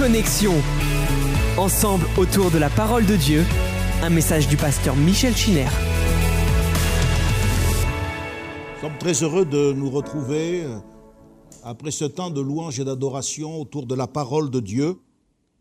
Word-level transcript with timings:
Connexion. 0.00 0.54
Ensemble 1.58 2.06
autour 2.16 2.50
de 2.50 2.56
la 2.56 2.70
parole 2.70 3.04
de 3.04 3.16
Dieu, 3.16 3.44
un 4.02 4.08
message 4.08 4.48
du 4.48 4.56
pasteur 4.56 4.96
Michel 4.96 5.36
Chiner. 5.36 5.66
Nous 8.72 8.80
sommes 8.80 8.96
très 8.98 9.12
heureux 9.22 9.44
de 9.44 9.74
nous 9.74 9.90
retrouver 9.90 10.62
euh, 10.64 10.78
après 11.64 11.90
ce 11.90 12.06
temps 12.06 12.30
de 12.30 12.40
louange 12.40 12.80
et 12.80 12.84
d'adoration 12.84 13.60
autour 13.60 13.84
de 13.84 13.94
la 13.94 14.06
parole 14.06 14.48
de 14.48 14.60
Dieu. 14.60 14.96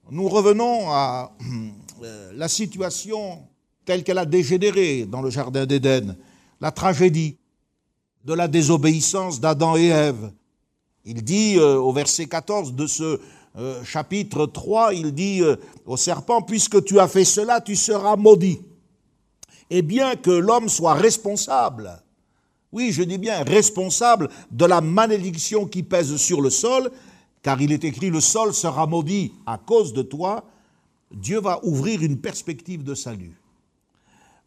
Nous 0.10 0.30
revenons 0.30 0.90
à 0.90 1.34
euh, 2.04 2.32
la 2.34 2.48
situation 2.48 3.40
telle 3.84 4.06
qu'elle 4.06 4.20
a 4.20 4.26
dégénéré 4.26 5.06
dans 5.06 5.22
le 5.22 5.30
Jardin 5.30 5.66
d'Éden, 5.66 6.16
la 6.62 6.72
tragédie 6.72 7.36
de 8.24 8.34
la 8.34 8.48
désobéissance 8.48 9.42
d'Adam 9.42 9.76
et 9.76 9.88
Ève. 9.88 10.32
Il 11.04 11.24
dit 11.24 11.56
euh, 11.58 11.76
au 11.76 11.92
verset 11.92 12.28
14 12.28 12.74
de 12.74 12.88
ce 12.88 13.20
euh, 13.58 13.84
chapitre 13.84 14.46
3, 14.46 14.94
il 14.94 15.14
dit 15.14 15.42
euh, 15.42 15.56
au 15.86 15.98
serpent, 15.98 16.42
puisque 16.42 16.84
tu 16.84 17.00
as 17.00 17.08
fait 17.08 17.26
cela, 17.26 17.62
tu 17.62 17.76
seras 17.76 18.16
maudit. 18.16 18.62
Et 19.70 19.82
bien 19.82 20.16
que 20.16 20.32
l'homme 20.32 20.70
soit 20.70 20.94
responsable, 20.94 22.02
oui, 22.72 22.92
je 22.92 23.02
dis 23.04 23.18
bien 23.18 23.44
responsable 23.44 24.30
de 24.52 24.66
la 24.66 24.82
malédiction 24.82 25.66
qui 25.66 25.84
pèse 25.84 26.16
sur 26.18 26.42
le 26.42 26.50
sol, 26.50 26.92
car 27.42 27.62
il 27.62 27.72
est 27.72 27.84
écrit, 27.84 28.10
le 28.10 28.22
sol 28.22 28.54
sera 28.54 28.86
maudit 28.86 29.34
à 29.46 29.58
cause 29.58 29.94
de 29.94 30.04
toi, 30.04 30.44
Dieu 31.12 31.40
va 31.40 31.60
ouvrir 31.64 32.04
une 32.04 32.20
perspective 32.20 32.84
de 32.84 32.94
salut. 32.94 33.40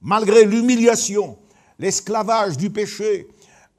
Malgré 0.01 0.45
l'humiliation, 0.45 1.39
l'esclavage 1.79 2.57
du 2.57 2.71
péché, 2.71 3.27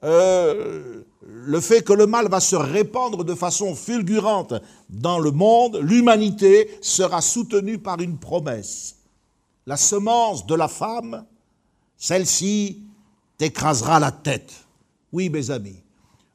euh, 0.02 1.02
le 1.26 1.60
fait 1.60 1.82
que 1.82 1.92
le 1.92 2.06
mal 2.06 2.28
va 2.28 2.40
se 2.40 2.56
répandre 2.56 3.24
de 3.24 3.34
façon 3.34 3.74
fulgurante 3.74 4.54
dans 4.90 5.18
le 5.18 5.30
monde, 5.30 5.78
l'humanité 5.80 6.78
sera 6.82 7.20
soutenue 7.20 7.78
par 7.78 8.00
une 8.00 8.18
promesse. 8.18 8.96
La 9.66 9.76
semence 9.76 10.46
de 10.46 10.54
la 10.54 10.68
femme, 10.68 11.24
celle-ci 11.96 12.82
t'écrasera 13.38 14.00
la 14.00 14.12
tête. 14.12 14.52
Oui, 15.12 15.30
mes 15.30 15.50
amis, 15.50 15.82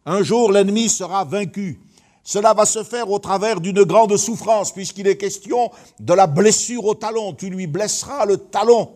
un 0.05 0.23
jour 0.23 0.51
l'ennemi 0.51 0.89
sera 0.89 1.23
vaincu. 1.23 1.79
Cela 2.23 2.53
va 2.53 2.65
se 2.65 2.83
faire 2.83 3.09
au 3.09 3.19
travers 3.19 3.59
d'une 3.59 3.83
grande 3.83 4.15
souffrance, 4.17 4.71
puisqu'il 4.71 5.07
est 5.07 5.17
question 5.17 5.71
de 5.99 6.13
la 6.13 6.27
blessure 6.27 6.85
au 6.85 6.95
talon. 6.95 7.33
Tu 7.33 7.49
lui 7.49 7.67
blesseras 7.67 8.25
le 8.25 8.37
talon. 8.37 8.91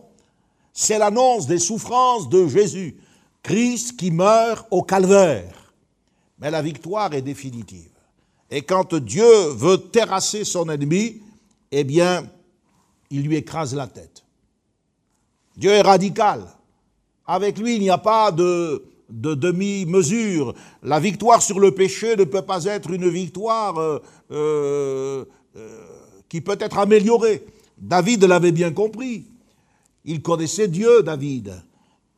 C'est 0.72 0.98
l'annonce 0.98 1.46
des 1.46 1.58
souffrances 1.58 2.28
de 2.28 2.48
Jésus. 2.48 2.96
Christ 3.42 3.96
qui 3.96 4.10
meurt 4.10 4.66
au 4.70 4.82
calvaire. 4.82 5.63
Mais 6.44 6.50
la 6.50 6.60
victoire 6.60 7.14
est 7.14 7.22
définitive. 7.22 7.88
Et 8.50 8.60
quand 8.60 8.94
Dieu 8.94 9.48
veut 9.56 9.78
terrasser 9.78 10.44
son 10.44 10.68
ennemi, 10.68 11.22
eh 11.72 11.84
bien, 11.84 12.28
il 13.08 13.22
lui 13.22 13.36
écrase 13.36 13.74
la 13.74 13.86
tête. 13.86 14.26
Dieu 15.56 15.70
est 15.70 15.80
radical. 15.80 16.44
Avec 17.26 17.58
lui, 17.58 17.76
il 17.76 17.80
n'y 17.80 17.88
a 17.88 17.96
pas 17.96 18.30
de, 18.30 18.84
de 19.08 19.32
demi-mesure. 19.32 20.54
La 20.82 21.00
victoire 21.00 21.40
sur 21.40 21.58
le 21.58 21.70
péché 21.70 22.14
ne 22.14 22.24
peut 22.24 22.42
pas 22.42 22.62
être 22.66 22.90
une 22.90 23.08
victoire 23.08 23.78
euh, 23.78 24.02
euh, 24.30 25.24
euh, 25.56 25.86
qui 26.28 26.42
peut 26.42 26.58
être 26.60 26.76
améliorée. 26.76 27.42
David 27.78 28.22
l'avait 28.24 28.52
bien 28.52 28.70
compris. 28.70 29.24
Il 30.04 30.20
connaissait 30.20 30.68
Dieu, 30.68 31.02
David. 31.02 31.54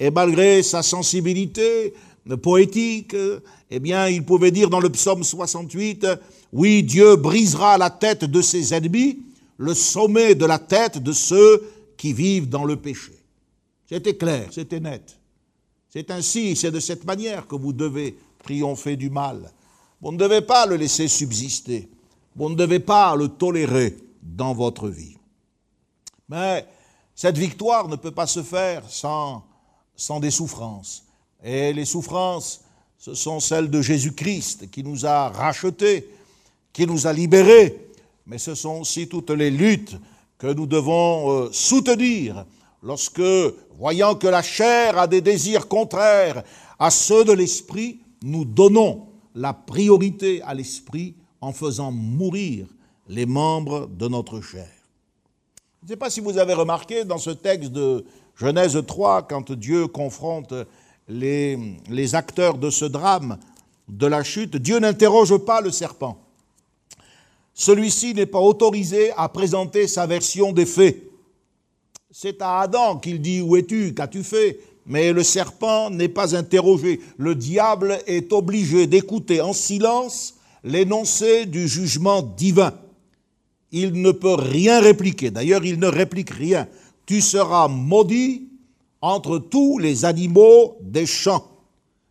Et 0.01 0.11
malgré 0.11 0.65
sa 0.65 0.83
sensibilité 0.83 1.95
poétique, 2.35 3.15
eh 3.71 3.79
bien, 3.79 4.09
il 4.09 4.25
pouvait 4.25 4.51
dire 4.51 4.69
dans 4.69 4.81
le 4.81 4.91
psaume 4.91 5.23
68, 5.23 6.07
oui, 6.53 6.83
Dieu 6.83 7.17
brisera 7.17 7.79
la 7.79 7.91
tête 7.91 8.25
de 8.25 8.43
ses 8.43 8.75
ennemis, 8.75 9.19
le 9.59 9.75
sommet 9.75 10.35
de 10.35 10.45
la 10.45 10.59
tête 10.59 11.03
de 11.03 11.13
ceux 11.13 11.63
qui 11.97 12.13
vivent 12.13 12.49
dans 12.49 12.65
le 12.65 12.77
péché. 12.77 13.13
C'était 13.89 14.17
clair, 14.17 14.49
c'était 14.51 14.81
net. 14.81 15.17
C'est 15.89 16.11
ainsi, 16.11 16.57
c'est 16.57 16.73
de 16.73 16.81
cette 16.81 17.05
manière 17.05 17.47
que 17.47 17.55
vous 17.55 17.73
devez 17.73 18.19
triompher 18.43 18.97
du 18.97 19.09
mal. 19.09 19.53
Vous 20.01 20.13
ne 20.13 20.19
devez 20.19 20.41
pas 20.41 20.67
le 20.67 20.77
laisser 20.77 21.09
subsister. 21.09 21.89
Vous 22.35 22.51
ne 22.51 22.55
devez 22.55 22.81
pas 22.81 23.15
le 23.17 23.29
tolérer 23.29 23.97
dans 24.21 24.53
votre 24.53 24.89
vie. 24.89 25.17
Mais 26.29 26.67
cette 27.15 27.39
victoire 27.39 27.89
ne 27.89 27.97
peut 27.97 28.11
pas 28.11 28.27
se 28.27 28.43
faire 28.43 28.83
sans 28.91 29.45
sans 29.97 30.21
des 30.21 30.31
souffrances. 30.31 31.06
Et 31.43 31.73
les 31.73 31.85
souffrances, 31.85 32.63
ce 32.99 33.15
sont 33.15 33.41
celles 33.41 33.71
de 33.71 33.83
Jésus-Christ 33.83 34.71
qui 34.71 34.83
nous 34.83 35.07
a 35.07 35.29
rachetés, 35.29 36.09
qui 36.73 36.87
nous 36.87 37.07
a 37.07 37.13
libérés, 37.13 37.89
mais 38.27 38.39
ce 38.39 38.55
sont 38.55 38.81
aussi 38.81 39.09
toutes 39.09 39.31
les 39.31 39.51
luttes 39.51 39.97
que 40.39 40.53
nous 40.53 40.67
devons 40.67 41.31
euh, 41.31 41.49
soutenir 41.53 42.45
lorsque, 42.83 43.23
voyant 43.79 44.15
que 44.15 44.27
la 44.27 44.43
chair 44.43 44.99
a 44.99 45.07
des 45.07 45.21
désirs 45.21 45.69
contraires 45.69 46.43
à 46.79 46.91
ceux 46.91 47.25
de 47.25 47.33
l'esprit, 47.33 48.01
nous 48.23 48.45
donnons 48.45 49.07
la 49.35 49.53
priorité 49.53 50.43
à 50.43 50.55
l'esprit 50.55 51.15
en 51.41 51.53
faisant 51.53 51.93
mourir 51.93 52.67
les 53.09 53.27
membres 53.27 53.87
de 53.87 54.09
notre 54.09 54.41
chair. 54.41 54.69
Je 55.81 55.87
ne 55.87 55.89
sais 55.91 55.97
pas 55.97 56.11
si 56.11 56.21
vous 56.21 56.39
avez 56.39 56.55
remarqué 56.55 57.05
dans 57.05 57.19
ce 57.19 57.31
texte 57.31 57.71
de 57.71 58.05
Genèse 58.35 58.83
3, 58.87 59.23
quand 59.23 59.53
Dieu 59.53 59.87
confronte 59.87 60.53
les, 61.09 62.15
acteurs 62.15 62.59
de 62.59 62.71
ce 62.71 62.85
drame 62.85 63.39
de 63.89 64.07
la 64.07 64.23
chute, 64.25 64.57
Dieu 64.57 64.79
n'interroge 64.79 65.37
pas 65.39 65.61
le 65.61 65.71
serpent. 65.71 66.19
Celui-ci 67.55 68.15
n'est 68.15 68.27
pas 68.27 68.41
autorisé 68.41 69.13
à 69.17 69.29
présenter 69.29 69.87
sa 69.87 70.07
version 70.07 70.53
des 70.53 70.67
faits. 70.67 71.03
C'est 72.11 72.43
à 72.43 72.61
Adam 72.61 72.99
qu'il 72.99 73.21
dit 73.21 73.41
Où 73.41 73.57
es-tu 73.57 73.95
Qu'as-tu 73.95 74.23
fait? 74.23 74.61
Mais 74.87 75.13
le 75.13 75.23
serpent 75.23 75.91
n'est 75.91 76.09
pas 76.09 76.37
interrogé. 76.37 77.01
Le 77.17 77.35
diable 77.35 77.99
est 78.07 78.33
obligé 78.33 78.87
d'écouter 78.87 79.41
en 79.41 79.53
silence 79.53 80.37
l'énoncé 80.65 81.47
du 81.47 81.67
jugement 81.67 82.23
divin. 82.23 82.75
Il 83.73 84.01
ne 84.01 84.13
peut 84.13 84.35
rien 84.35 84.81
répliquer. 84.81 85.31
D'ailleurs, 85.31 85.65
il 85.65 85.79
ne 85.79 85.87
réplique 85.87 86.31
rien 86.31 86.69
tu 87.07 87.21
seras 87.21 87.69
maudit 87.69 88.49
entre 89.01 89.39
tous 89.39 89.79
les 89.79 90.05
animaux 90.05 90.77
des 90.81 91.07
champs. 91.07 91.47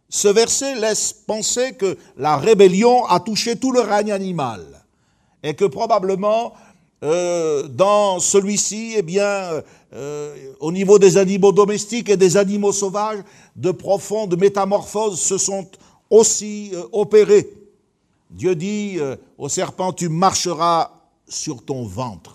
Ce 0.09 0.27
verset 0.27 0.75
laisse 0.75 1.13
penser 1.13 1.73
que 1.73 1.97
la 2.17 2.37
rébellion 2.37 3.05
a 3.05 3.19
touché 3.19 3.55
tout 3.55 3.71
le 3.71 3.81
règne 3.81 4.11
animal 4.11 4.61
et 5.43 5.53
que 5.55 5.65
probablement 5.65 6.53
euh, 7.03 7.67
dans 7.67 8.19
celui-ci, 8.19 8.93
eh 8.97 9.01
bien, 9.01 9.61
euh, 9.93 10.53
au 10.59 10.71
niveau 10.71 10.97
des 10.97 11.17
animaux 11.17 11.51
domestiques 11.51 12.09
et 12.09 12.17
des 12.17 12.37
animaux 12.37 12.71
sauvages, 12.71 13.19
de 13.55 13.71
profondes 13.71 14.37
métamorphoses 14.39 15.19
se 15.19 15.37
sont 15.37 15.67
aussi 16.09 16.71
euh, 16.73 16.83
opérées. 16.91 17.47
Dieu 18.31 18.55
dit 18.55 18.97
au 19.37 19.47
serpent, 19.49 19.93
tu 19.93 20.09
marcheras 20.09 20.89
sur 21.27 21.63
ton 21.63 21.85
ventre. 21.85 22.34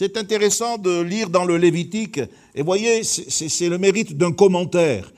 C'est 0.00 0.16
intéressant 0.16 0.78
de 0.78 1.00
lire 1.00 1.28
dans 1.28 1.44
le 1.44 1.56
Lévitique, 1.56 2.20
et 2.54 2.62
voyez, 2.62 3.02
c'est 3.02 3.68
le 3.68 3.78
mérite 3.78 4.16
d'un 4.16 4.30
commentaire, 4.30 5.12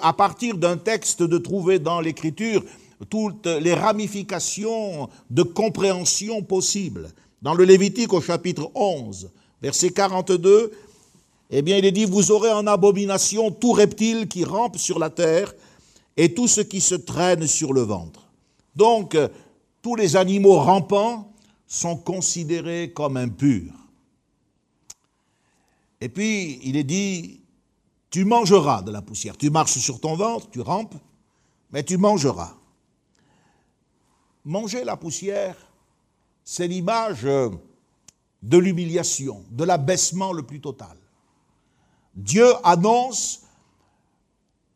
à 0.00 0.14
partir 0.14 0.56
d'un 0.56 0.78
texte 0.78 1.22
de 1.22 1.36
trouver 1.36 1.78
dans 1.78 2.00
l'Écriture 2.00 2.64
toutes 3.10 3.44
les 3.44 3.74
ramifications 3.74 5.10
de 5.28 5.42
compréhension 5.42 6.42
possibles. 6.42 7.10
Dans 7.42 7.52
le 7.52 7.64
Lévitique 7.64 8.14
au 8.14 8.22
chapitre 8.22 8.70
11, 8.74 9.30
verset 9.60 9.90
42, 9.90 10.72
eh 11.50 11.60
bien 11.60 11.76
il 11.76 11.84
est 11.84 11.92
dit, 11.92 12.06
vous 12.06 12.30
aurez 12.30 12.50
en 12.50 12.66
abomination 12.66 13.50
tout 13.50 13.72
reptile 13.72 14.26
qui 14.26 14.44
rampe 14.44 14.78
sur 14.78 14.98
la 14.98 15.10
terre 15.10 15.52
et 16.16 16.32
tout 16.32 16.48
ce 16.48 16.62
qui 16.62 16.80
se 16.80 16.94
traîne 16.94 17.46
sur 17.46 17.74
le 17.74 17.82
ventre. 17.82 18.26
Donc, 18.74 19.18
tous 19.82 19.96
les 19.96 20.16
animaux 20.16 20.60
rampants 20.60 21.30
sont 21.66 21.96
considérés 21.96 22.90
comme 22.94 23.18
impurs. 23.18 23.74
Et 26.02 26.08
puis, 26.08 26.58
il 26.64 26.76
est 26.76 26.82
dit, 26.82 27.40
tu 28.10 28.24
mangeras 28.24 28.82
de 28.82 28.90
la 28.90 29.02
poussière. 29.02 29.36
Tu 29.36 29.50
marches 29.50 29.78
sur 29.78 30.00
ton 30.00 30.16
ventre, 30.16 30.50
tu 30.50 30.60
rampes, 30.60 30.96
mais 31.70 31.84
tu 31.84 31.96
mangeras. 31.96 32.56
Manger 34.44 34.82
la 34.82 34.96
poussière, 34.96 35.54
c'est 36.42 36.66
l'image 36.66 37.22
de 37.22 38.58
l'humiliation, 38.58 39.44
de 39.52 39.62
l'abaissement 39.62 40.32
le 40.32 40.42
plus 40.42 40.60
total. 40.60 40.96
Dieu 42.16 42.48
annonce 42.64 43.42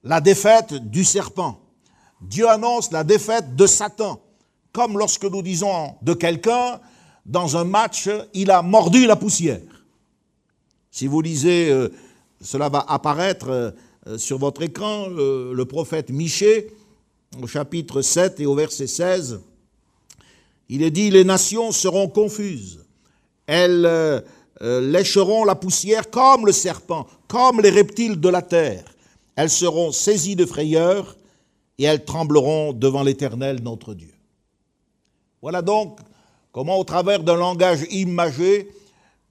la 0.05 0.21
défaite 0.21 0.75
du 0.75 1.03
serpent. 1.03 1.59
Dieu 2.21 2.49
annonce 2.49 2.93
la 2.93 3.03
défaite 3.03 3.57
de 3.57 3.67
Satan. 3.67 4.21
Comme 4.73 4.97
lorsque 4.97 5.25
nous 5.25 5.43
disons 5.43 5.97
de 6.03 6.15
quelqu'un, 6.15 6.81
dans 7.25 7.57
un 7.57 7.65
match, 7.65 8.09
il 8.33 8.53
a 8.53 8.63
mordu 8.63 9.07
la 9.07 9.17
poussière. 9.17 9.76
Si 10.97 11.09
vous 11.09 11.21
lisez, 11.21 11.69
euh, 11.69 11.91
cela 12.41 12.71
va 12.71 12.83
apparaître 12.89 13.75
euh, 14.07 14.17
sur 14.17 14.39
votre 14.39 14.63
écran, 14.63 15.09
le 15.09 15.65
prophète 15.65 16.09
Michée, 16.09 16.69
au 17.43 17.47
chapitre 17.47 18.01
7 18.01 18.41
et 18.41 18.47
au 18.47 18.55
verset 18.55 18.87
16, 18.87 19.41
Il 20.71 20.83
est 20.83 20.91
dit, 20.91 21.11
les 21.11 21.25
nations 21.25 21.71
seront 21.71 22.09
confuses. 22.09 22.83
Elles 23.47 23.85
euh, 23.85 24.23
euh, 24.63 24.81
lécheront 24.91 25.45
la 25.45 25.55
poussière 25.55 26.09
comme 26.09 26.47
le 26.47 26.53
serpent, 26.53 27.07
comme 27.29 27.61
les 27.61 27.69
reptiles 27.69 28.19
de 28.19 28.31
la 28.31 28.41
terre. 28.41 28.95
Elles 29.35 29.51
seront 29.51 29.93
saisies 29.93 30.35
de 30.35 30.47
frayeur 30.47 31.15
et 31.77 31.85
elles 31.85 32.07
trembleront 32.07 32.73
devant 32.73 33.03
l'Éternel 33.03 33.63
notre 33.63 33.93
Dieu. 33.93 34.15
Voilà 35.43 35.61
donc 35.61 35.99
comment, 36.53 36.79
au 36.79 36.85
travers 36.85 37.23
d'un 37.23 37.37
langage 37.37 37.85
imagé, 37.91 38.71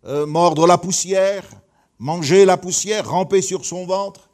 euh, 0.08 0.26
mordre 0.26 0.68
la 0.68 0.78
poussière, 0.78 1.44
manger 1.98 2.46
la 2.46 2.58
poussière, 2.58 3.10
ramper 3.10 3.42
sur 3.42 3.66
son 3.66 3.86
ventre, 3.86 4.30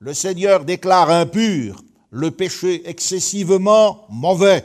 le 0.00 0.12
Seigneur 0.14 0.64
déclare 0.64 1.10
impur 1.10 1.82
le 2.10 2.30
péché 2.30 2.88
excessivement 2.88 4.06
mauvais, 4.10 4.64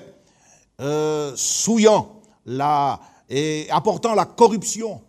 euh, 0.80 1.34
souillant 1.36 2.22
la, 2.45 3.00
et 3.30 3.68
apportant 3.69 4.16
la 4.16 4.25
corruption, 4.25 5.01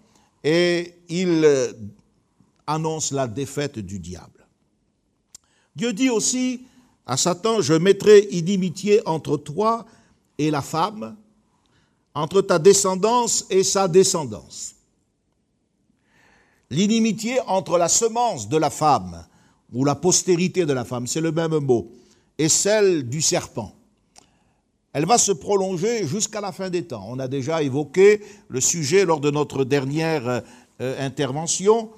et 0.42 0.94
il 1.08 1.44
euh, 1.44 1.72
annonce 2.66 3.12
la 3.12 3.26
défaite 3.26 3.78
du 3.78 3.98
diable. 3.98 4.46
Dieu 5.74 5.92
dit 5.92 6.10
aussi 6.10 6.62
à 7.06 7.16
Satan, 7.16 7.60
je 7.60 7.74
mettrai 7.74 8.20
inimitié 8.30 9.06
entre 9.06 9.36
toi 9.36 9.84
et 10.38 10.50
la 10.50 10.62
femme, 10.62 11.16
entre 12.14 12.40
ta 12.40 12.58
descendance 12.58 13.46
et 13.50 13.64
sa 13.64 13.88
descendance. 13.88 14.73
L'inimitié 16.70 17.38
entre 17.46 17.78
la 17.78 17.88
semence 17.88 18.48
de 18.48 18.56
la 18.56 18.70
femme 18.70 19.24
ou 19.72 19.84
la 19.84 19.94
postérité 19.94 20.66
de 20.66 20.72
la 20.72 20.84
femme, 20.84 21.06
c'est 21.06 21.20
le 21.20 21.32
même 21.32 21.58
mot, 21.58 21.90
et 22.38 22.48
celle 22.48 23.08
du 23.08 23.20
serpent. 23.20 23.72
Elle 24.92 25.06
va 25.06 25.18
se 25.18 25.32
prolonger 25.32 26.06
jusqu'à 26.06 26.40
la 26.40 26.52
fin 26.52 26.70
des 26.70 26.84
temps. 26.84 27.04
On 27.08 27.18
a 27.18 27.26
déjà 27.26 27.62
évoqué 27.62 28.20
le 28.48 28.60
sujet 28.60 29.04
lors 29.04 29.18
de 29.18 29.30
notre 29.30 29.64
dernière 29.64 30.42
euh, 30.80 31.04
intervention 31.04 31.90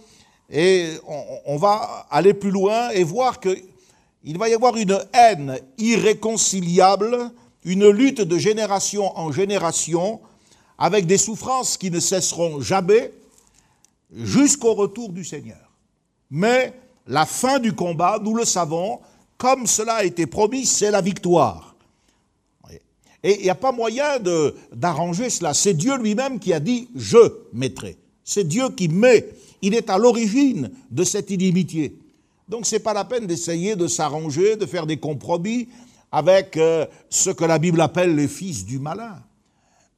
et 0.51 0.93
on, 1.07 1.23
on, 1.45 1.57
va 1.59 2.07
aller 2.11 2.33
plus 2.33 2.51
loin 2.51 2.89
et 2.91 3.05
voir 3.05 3.41
qu'il 3.41 4.39
va 4.39 4.49
y 4.49 4.55
avoir 4.55 4.77
une 4.77 4.99
haine 5.13 5.59
irréconciliable, 5.77 7.31
une 7.65 7.89
lutte 7.89 8.23
de 8.23 8.39
génération 8.39 9.19
en 9.19 9.31
génération 9.31 10.21
avec 10.79 11.07
des 11.07 11.19
souffrances 11.19 11.77
qui 11.77 11.91
ne 11.91 12.01
cesseront 12.01 12.61
jamais 12.61 13.13
jusqu'au 14.13 14.75
retour 14.75 15.11
du 15.11 15.25
Seigneur. 15.25 15.71
Mais 16.31 16.73
la 17.07 17.27
fin 17.27 17.59
du 17.59 17.73
combat, 17.73 18.19
nous 18.23 18.35
le 18.35 18.45
savons, 18.45 19.01
comme 19.39 19.67
cela 19.67 19.97
a 19.97 20.05
été 20.05 20.27
promis, 20.27 20.67
c'est 20.67 20.91
la 20.91 21.01
victoire. 21.01 21.77
Et 23.23 23.39
il 23.41 23.43
n'y 23.43 23.51
a 23.51 23.57
pas 23.57 23.73
moyen 23.73 24.21
d'arranger 24.73 25.31
cela. 25.31 25.53
C'est 25.53 25.75
Dieu 25.75 25.97
lui-même 25.99 26.39
qui 26.39 26.53
a 26.53 26.61
dit 26.61 26.89
je 26.95 27.19
mettrai. 27.53 27.97
C'est 28.23 28.47
Dieu 28.47 28.69
qui 28.71 28.89
met. 28.89 29.29
Il 29.63 29.75
est 29.75 29.91
à 29.91 29.99
l'origine 29.99 30.71
de 30.93 31.03
cette 31.03 31.31
inimitié. 31.31 31.99
Donc 32.49 32.67
ce 32.67 32.77
n'est 32.77 32.81
pas 32.81 32.95
la 32.95 33.05
peine 33.05 33.27
d'essayer 33.27 33.75
de 33.75 33.89
s'arranger, 33.89 34.55
de 34.55 34.65
faire 34.65 34.87
des 34.87 34.99
compromis 34.99 35.67
avec 36.13 36.57
euh, 36.57 36.87
ce 37.11 37.31
que 37.31 37.45
la 37.45 37.59
Bible 37.59 37.81
appelle 37.81 38.15
les 38.15 38.29
fils 38.29 38.65
du 38.65 38.79
malin. 38.79 39.17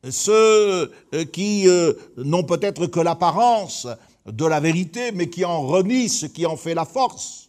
Ceux 0.09 0.93
euh, 1.15 1.25
qui 1.33 1.69
euh, 1.69 1.93
n'ont 2.17 2.45
peut-être 2.45 2.87
que 2.87 3.01
l'apparence 3.01 3.87
de 4.27 4.45
la 4.45 4.61
vérité, 4.61 5.11
mais 5.13 5.29
qui 5.29 5.45
en 5.45 5.63
renient 5.63 6.29
qui 6.33 6.47
en 6.47 6.57
fait 6.57 6.75
la 6.75 6.85
force. 6.85 7.49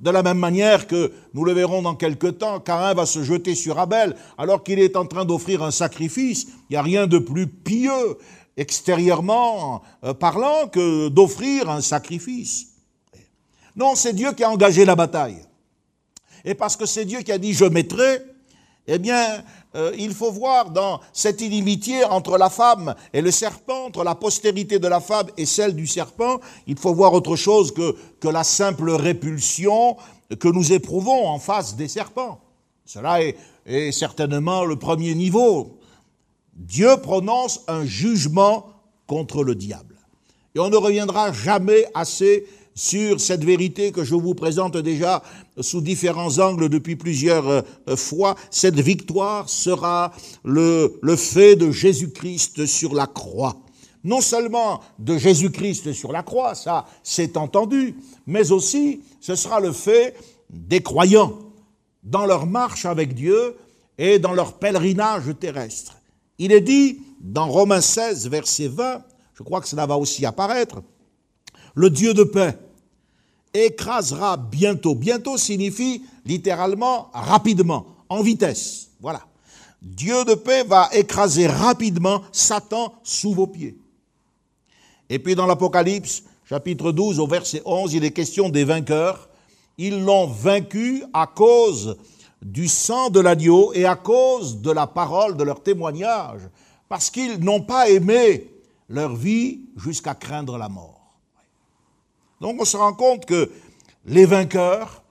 De 0.00 0.10
la 0.10 0.22
même 0.22 0.38
manière 0.38 0.86
que 0.86 1.12
nous 1.34 1.44
le 1.44 1.52
verrons 1.52 1.82
dans 1.82 1.96
quelque 1.96 2.28
temps, 2.28 2.60
Cain 2.60 2.94
va 2.94 3.04
se 3.04 3.24
jeter 3.24 3.56
sur 3.56 3.80
Abel 3.80 4.14
alors 4.38 4.62
qu'il 4.62 4.78
est 4.78 4.96
en 4.96 5.06
train 5.06 5.24
d'offrir 5.24 5.62
un 5.62 5.72
sacrifice. 5.72 6.46
Il 6.46 6.72
n'y 6.72 6.76
a 6.76 6.82
rien 6.82 7.06
de 7.08 7.18
plus 7.18 7.48
pieux 7.48 8.16
extérieurement 8.56 9.82
euh, 10.04 10.14
parlant 10.14 10.68
que 10.68 11.08
d'offrir 11.08 11.68
un 11.68 11.80
sacrifice. 11.80 12.68
Non, 13.76 13.94
c'est 13.94 14.12
Dieu 14.12 14.32
qui 14.32 14.44
a 14.44 14.50
engagé 14.50 14.84
la 14.84 14.96
bataille. 14.96 15.44
Et 16.44 16.54
parce 16.54 16.76
que 16.76 16.86
c'est 16.86 17.04
Dieu 17.04 17.20
qui 17.20 17.32
a 17.32 17.38
dit 17.38 17.52
je 17.52 17.64
mettrai, 17.64 18.22
eh 18.86 18.98
bien, 18.98 19.42
euh, 19.74 19.92
il 19.98 20.14
faut 20.14 20.32
voir 20.32 20.70
dans 20.70 21.00
cette 21.12 21.40
inimitié 21.40 22.04
entre 22.04 22.38
la 22.38 22.48
femme 22.48 22.94
et 23.12 23.20
le 23.20 23.30
serpent, 23.30 23.86
entre 23.86 24.02
la 24.02 24.14
postérité 24.14 24.78
de 24.78 24.88
la 24.88 25.00
femme 25.00 25.26
et 25.36 25.44
celle 25.44 25.76
du 25.76 25.86
serpent, 25.86 26.40
il 26.66 26.78
faut 26.78 26.94
voir 26.94 27.12
autre 27.12 27.36
chose 27.36 27.72
que, 27.72 27.94
que 28.20 28.28
la 28.28 28.44
simple 28.44 28.90
répulsion 28.90 29.96
que 30.40 30.48
nous 30.48 30.72
éprouvons 30.72 31.26
en 31.28 31.38
face 31.38 31.76
des 31.76 31.88
serpents. 31.88 32.40
Cela 32.84 33.22
est, 33.22 33.36
est 33.66 33.92
certainement 33.92 34.64
le 34.64 34.76
premier 34.76 35.14
niveau. 35.14 35.78
Dieu 36.54 36.96
prononce 37.02 37.60
un 37.68 37.84
jugement 37.84 38.66
contre 39.06 39.44
le 39.44 39.54
diable. 39.54 39.96
Et 40.54 40.60
on 40.60 40.70
ne 40.70 40.76
reviendra 40.76 41.32
jamais 41.32 41.86
assez 41.94 42.46
sur 42.78 43.20
cette 43.20 43.44
vérité 43.44 43.90
que 43.90 44.04
je 44.04 44.14
vous 44.14 44.34
présente 44.34 44.76
déjà 44.76 45.20
sous 45.60 45.80
différents 45.80 46.38
angles 46.38 46.68
depuis 46.68 46.94
plusieurs 46.94 47.48
euh, 47.48 47.62
fois. 47.96 48.36
Cette 48.52 48.78
victoire 48.78 49.48
sera 49.48 50.12
le, 50.44 50.96
le 51.02 51.16
fait 51.16 51.56
de 51.56 51.72
Jésus-Christ 51.72 52.66
sur 52.66 52.94
la 52.94 53.08
croix. 53.08 53.56
Non 54.04 54.20
seulement 54.20 54.80
de 55.00 55.18
Jésus-Christ 55.18 55.92
sur 55.92 56.12
la 56.12 56.22
croix, 56.22 56.54
ça 56.54 56.86
c'est 57.02 57.36
entendu, 57.36 57.96
mais 58.28 58.52
aussi 58.52 59.00
ce 59.20 59.34
sera 59.34 59.58
le 59.58 59.72
fait 59.72 60.14
des 60.48 60.80
croyants 60.80 61.36
dans 62.04 62.26
leur 62.26 62.46
marche 62.46 62.86
avec 62.86 63.12
Dieu 63.12 63.56
et 63.98 64.20
dans 64.20 64.32
leur 64.32 64.52
pèlerinage 64.52 65.34
terrestre. 65.40 65.96
Il 66.38 66.52
est 66.52 66.60
dit 66.60 67.00
dans 67.20 67.48
Romains 67.48 67.80
16, 67.80 68.28
verset 68.28 68.68
20, 68.68 69.02
je 69.34 69.42
crois 69.42 69.60
que 69.60 69.66
cela 69.66 69.84
va 69.84 69.98
aussi 69.98 70.24
apparaître, 70.24 70.80
le 71.74 71.90
Dieu 71.90 72.14
de 72.14 72.22
paix 72.22 72.56
écrasera 73.66 74.36
bientôt. 74.36 74.94
Bientôt 74.94 75.36
signifie 75.36 76.02
littéralement 76.24 77.10
rapidement, 77.12 77.86
en 78.08 78.22
vitesse. 78.22 78.88
Voilà. 79.00 79.22
Dieu 79.80 80.24
de 80.24 80.34
paix 80.34 80.64
va 80.64 80.88
écraser 80.92 81.46
rapidement 81.46 82.22
Satan 82.32 82.92
sous 83.02 83.32
vos 83.32 83.46
pieds. 83.46 83.78
Et 85.08 85.18
puis 85.18 85.34
dans 85.34 85.46
l'Apocalypse, 85.46 86.24
chapitre 86.48 86.92
12, 86.92 87.20
au 87.20 87.26
verset 87.26 87.62
11, 87.64 87.94
il 87.94 88.04
est 88.04 88.10
question 88.10 88.48
des 88.48 88.64
vainqueurs. 88.64 89.28
Ils 89.78 90.02
l'ont 90.02 90.26
vaincu 90.26 91.04
à 91.12 91.26
cause 91.26 91.96
du 92.42 92.68
sang 92.68 93.10
de 93.10 93.20
l'agneau 93.20 93.72
et 93.72 93.84
à 93.84 93.96
cause 93.96 94.60
de 94.60 94.70
la 94.70 94.86
parole 94.86 95.36
de 95.36 95.44
leur 95.44 95.62
témoignage, 95.62 96.40
parce 96.88 97.10
qu'ils 97.10 97.38
n'ont 97.38 97.62
pas 97.62 97.88
aimé 97.88 98.50
leur 98.88 99.14
vie 99.14 99.60
jusqu'à 99.76 100.14
craindre 100.14 100.58
la 100.58 100.68
mort. 100.68 100.97
Donc 102.40 102.60
on 102.60 102.64
se 102.64 102.76
rend 102.76 102.92
compte 102.92 103.26
que 103.26 103.50
les 104.06 104.26
vainqueurs, 104.26 105.02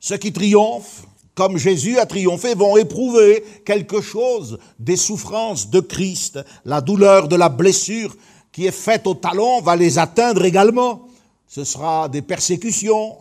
ceux 0.00 0.16
qui 0.16 0.32
triomphent, 0.32 1.04
comme 1.34 1.56
Jésus 1.56 1.98
a 1.98 2.06
triomphé, 2.06 2.54
vont 2.54 2.76
éprouver 2.76 3.44
quelque 3.64 4.00
chose 4.00 4.58
des 4.78 4.96
souffrances 4.96 5.70
de 5.70 5.80
Christ. 5.80 6.38
La 6.64 6.80
douleur 6.80 7.28
de 7.28 7.36
la 7.36 7.48
blessure 7.48 8.14
qui 8.52 8.66
est 8.66 8.72
faite 8.72 9.06
au 9.06 9.14
talon 9.14 9.60
va 9.60 9.76
les 9.76 9.98
atteindre 9.98 10.44
également. 10.44 11.06
Ce 11.46 11.64
sera 11.64 12.08
des 12.08 12.22
persécutions, 12.22 13.16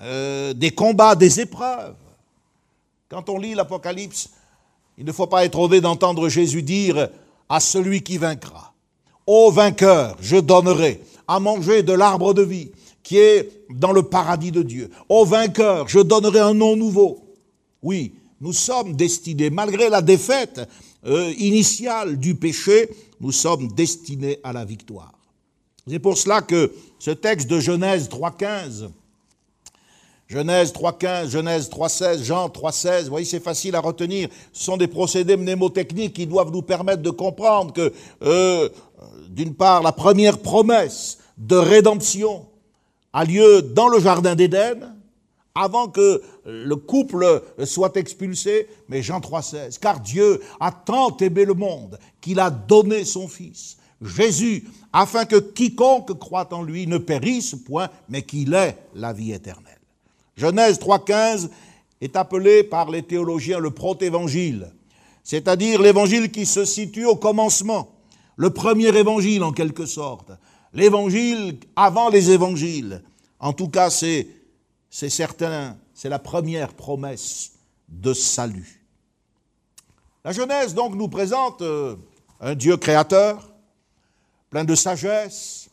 euh, 0.00 0.52
des 0.52 0.70
combats, 0.70 1.14
des 1.14 1.40
épreuves. 1.40 1.96
Quand 3.08 3.28
on 3.28 3.38
lit 3.38 3.54
l'Apocalypse, 3.54 4.30
il 4.98 5.04
ne 5.04 5.12
faut 5.12 5.26
pas 5.26 5.44
être 5.44 5.58
mauvais 5.58 5.80
d'entendre 5.80 6.28
Jésus 6.28 6.62
dire 6.62 7.08
à 7.48 7.60
celui 7.60 8.02
qui 8.02 8.18
vaincra, 8.18 8.72
Ô 9.26 9.50
vainqueur, 9.50 10.16
je 10.20 10.36
donnerai 10.36 11.00
à 11.28 11.40
manger 11.40 11.82
de 11.82 11.92
l'arbre 11.92 12.34
de 12.34 12.42
vie 12.42 12.70
qui 13.02 13.18
est 13.18 13.62
dans 13.70 13.92
le 13.92 14.02
paradis 14.02 14.50
de 14.50 14.62
Dieu. 14.62 14.90
Au 15.08 15.24
vainqueur, 15.24 15.88
je 15.88 16.00
donnerai 16.00 16.40
un 16.40 16.54
nom 16.54 16.74
nouveau. 16.74 17.20
Oui, 17.82 18.14
nous 18.40 18.52
sommes 18.52 18.96
destinés, 18.96 19.48
malgré 19.48 19.88
la 19.88 20.02
défaite 20.02 20.60
euh, 21.06 21.32
initiale 21.38 22.18
du 22.18 22.34
péché, 22.34 22.90
nous 23.20 23.30
sommes 23.30 23.68
destinés 23.68 24.40
à 24.42 24.52
la 24.52 24.64
victoire. 24.64 25.12
C'est 25.86 26.00
pour 26.00 26.18
cela 26.18 26.42
que 26.42 26.72
ce 26.98 27.12
texte 27.12 27.48
de 27.48 27.60
Genèse 27.60 28.08
3.15, 28.08 28.88
Genèse 30.26 30.72
3.15, 30.72 31.30
Genèse 31.30 31.70
3.16, 31.70 32.24
Jean 32.24 32.48
3.16, 32.48 33.04
vous 33.04 33.10
voyez, 33.10 33.24
c'est 33.24 33.38
facile 33.38 33.76
à 33.76 33.80
retenir. 33.80 34.28
Ce 34.52 34.64
sont 34.64 34.76
des 34.76 34.88
procédés 34.88 35.36
mnémotechniques 35.36 36.14
qui 36.14 36.26
doivent 36.26 36.50
nous 36.50 36.62
permettre 36.62 37.02
de 37.02 37.10
comprendre 37.10 37.72
que 37.72 37.92
euh, 38.22 38.68
d'une 39.28 39.54
part, 39.54 39.82
la 39.82 39.92
première 39.92 40.38
promesse 40.38 41.18
de 41.38 41.56
rédemption 41.56 42.46
a 43.12 43.24
lieu 43.24 43.62
dans 43.62 43.88
le 43.88 44.00
Jardin 44.00 44.34
d'Éden, 44.34 44.94
avant 45.54 45.88
que 45.88 46.22
le 46.44 46.76
couple 46.76 47.42
soit 47.64 47.96
expulsé, 47.96 48.68
mais 48.88 49.02
Jean 49.02 49.20
3,16, 49.20 49.78
car 49.78 50.00
Dieu 50.00 50.40
a 50.60 50.70
tant 50.70 51.16
aimé 51.18 51.44
le 51.44 51.54
monde 51.54 51.98
qu'il 52.20 52.40
a 52.40 52.50
donné 52.50 53.04
son 53.04 53.26
Fils, 53.26 53.78
Jésus, 54.02 54.68
afin 54.92 55.24
que 55.24 55.36
quiconque 55.36 56.18
croit 56.18 56.52
en 56.52 56.62
lui 56.62 56.86
ne 56.86 56.98
périsse 56.98 57.54
point, 57.54 57.88
mais 58.08 58.22
qu'il 58.22 58.52
ait 58.52 58.76
la 58.94 59.14
vie 59.14 59.32
éternelle. 59.32 59.78
Genèse 60.36 60.78
3,15 60.78 61.48
est 62.02 62.16
appelé 62.16 62.62
par 62.62 62.90
les 62.90 63.02
théologiens 63.02 63.58
le 63.58 63.70
protévangile 63.70 64.70
c'est-à-dire 65.26 65.82
l'évangile 65.82 66.30
qui 66.30 66.46
se 66.46 66.64
situe 66.64 67.04
au 67.04 67.16
commencement, 67.16 67.95
le 68.36 68.50
premier 68.50 68.94
évangile 68.96 69.42
en 69.42 69.52
quelque 69.52 69.86
sorte, 69.86 70.30
l'évangile 70.72 71.58
avant 71.74 72.10
les 72.10 72.30
évangiles. 72.30 73.02
En 73.40 73.52
tout 73.52 73.68
cas, 73.68 73.90
c'est, 73.90 74.28
certain, 74.90 75.76
c'est 75.94 76.08
la 76.08 76.18
première 76.18 76.74
promesse 76.74 77.52
de 77.88 78.12
salut. 78.12 78.82
La 80.24 80.32
Genèse 80.32 80.74
donc 80.74 80.94
nous 80.94 81.08
présente 81.08 81.62
euh, 81.62 81.96
un 82.40 82.54
Dieu 82.54 82.76
créateur, 82.76 83.52
plein 84.50 84.64
de 84.64 84.74
sagesse, 84.74 85.70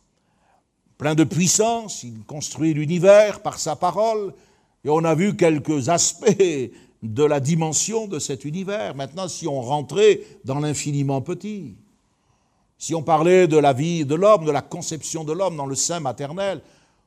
plein 0.97 1.15
de 1.15 1.23
puissance, 1.23 2.03
il 2.03 2.23
construit 2.23 2.73
l'univers 2.73 3.41
par 3.41 3.59
sa 3.59 3.75
parole, 3.75 4.33
et 4.85 4.89
on 4.89 5.03
a 5.03 5.15
vu 5.15 5.35
quelques 5.35 5.89
aspects 5.89 6.71
de 7.01 7.23
la 7.23 7.39
dimension 7.39 8.07
de 8.07 8.19
cet 8.19 8.45
univers. 8.45 8.95
Maintenant, 8.95 9.27
si 9.27 9.47
on 9.47 9.61
rentrait 9.61 10.21
dans 10.45 10.59
l'infiniment 10.59 11.21
petit, 11.21 11.75
si 12.77 12.93
on 12.95 13.03
parlait 13.03 13.47
de 13.47 13.57
la 13.57 13.73
vie 13.73 14.05
de 14.05 14.15
l'homme, 14.15 14.45
de 14.45 14.51
la 14.51 14.61
conception 14.61 15.23
de 15.23 15.33
l'homme 15.33 15.55
dans 15.55 15.65
le 15.65 15.75
sein 15.75 15.99
maternel, 15.99 16.61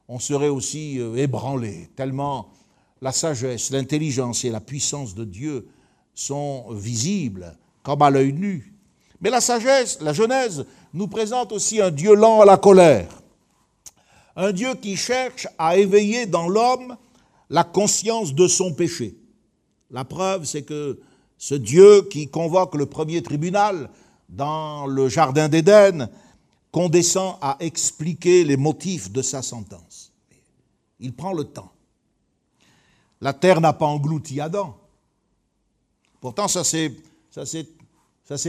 on 0.08 0.18
serait 0.18 0.48
aussi 0.48 0.98
euh, 0.98 1.16
ébranlé, 1.16 1.90
tellement 1.96 2.48
la 3.02 3.12
sagesse, 3.12 3.70
l'intelligence 3.70 4.44
et 4.44 4.50
la 4.50 4.60
puissance 4.60 5.14
de 5.14 5.24
Dieu 5.24 5.68
sont 6.14 6.66
visibles 6.70 7.56
comme 7.82 8.02
à 8.02 8.10
l'œil 8.10 8.32
nu. 8.32 8.72
Mais 9.20 9.30
la 9.30 9.40
sagesse, 9.40 9.98
la 10.00 10.12
Genèse, 10.12 10.66
nous 10.92 11.08
présente 11.08 11.52
aussi 11.52 11.80
un 11.80 11.90
Dieu 11.90 12.14
lent 12.14 12.40
à 12.40 12.44
la 12.44 12.56
colère, 12.56 13.08
un 14.34 14.52
Dieu 14.52 14.74
qui 14.74 14.96
cherche 14.96 15.46
à 15.58 15.76
éveiller 15.76 16.26
dans 16.26 16.48
l'homme 16.48 16.96
la 17.50 17.64
conscience 17.64 18.34
de 18.34 18.48
son 18.48 18.72
péché. 18.74 19.16
La 19.90 20.04
preuve, 20.04 20.44
c'est 20.44 20.62
que 20.62 21.00
ce 21.38 21.54
Dieu 21.54 22.02
qui 22.10 22.28
convoque 22.28 22.74
le 22.74 22.86
premier 22.86 23.22
tribunal 23.22 23.90
dans 24.28 24.86
le 24.86 25.08
Jardin 25.08 25.48
d'Éden 25.48 26.08
condescend 26.72 27.38
à 27.40 27.56
expliquer 27.60 28.44
les 28.44 28.56
motifs 28.56 29.10
de 29.10 29.22
sa 29.22 29.42
sentence. 29.42 30.12
Il 31.00 31.14
prend 31.14 31.32
le 31.32 31.44
temps. 31.44 31.72
La 33.20 33.32
terre 33.32 33.60
n'a 33.60 33.72
pas 33.72 33.86
englouti 33.86 34.40
Adam. 34.40 34.76
Pourtant, 36.20 36.48
ça 36.48 36.64
s'est, 36.64 36.92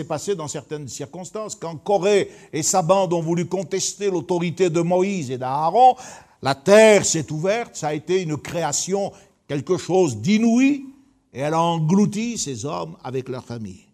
passé 0.07 0.35
dans 0.35 0.47
certaines 0.47 0.87
circonstances. 0.87 1.55
Quand 1.55 1.77
Corée 1.77 2.31
et 2.51 2.63
sa 2.63 2.81
bande 2.81 3.13
ont 3.13 3.21
voulu 3.21 3.45
contester 3.45 4.09
l'autorité 4.09 4.69
de 4.69 4.81
Moïse 4.81 5.31
et 5.31 5.37
d'Aaron, 5.37 5.95
la 6.41 6.55
terre 6.55 7.05
s'est 7.05 7.31
ouverte, 7.31 7.75
ça 7.75 7.89
a 7.89 7.93
été 7.93 8.21
une 8.21 8.37
création, 8.37 9.11
quelque 9.47 9.77
chose 9.77 10.17
d'inouï, 10.17 10.85
et 11.33 11.39
elle 11.39 11.53
a 11.53 11.61
englouti 11.61 12.37
ces 12.37 12.65
hommes 12.65 12.97
avec 13.03 13.29
leur 13.29 13.43
famille. 13.43 13.86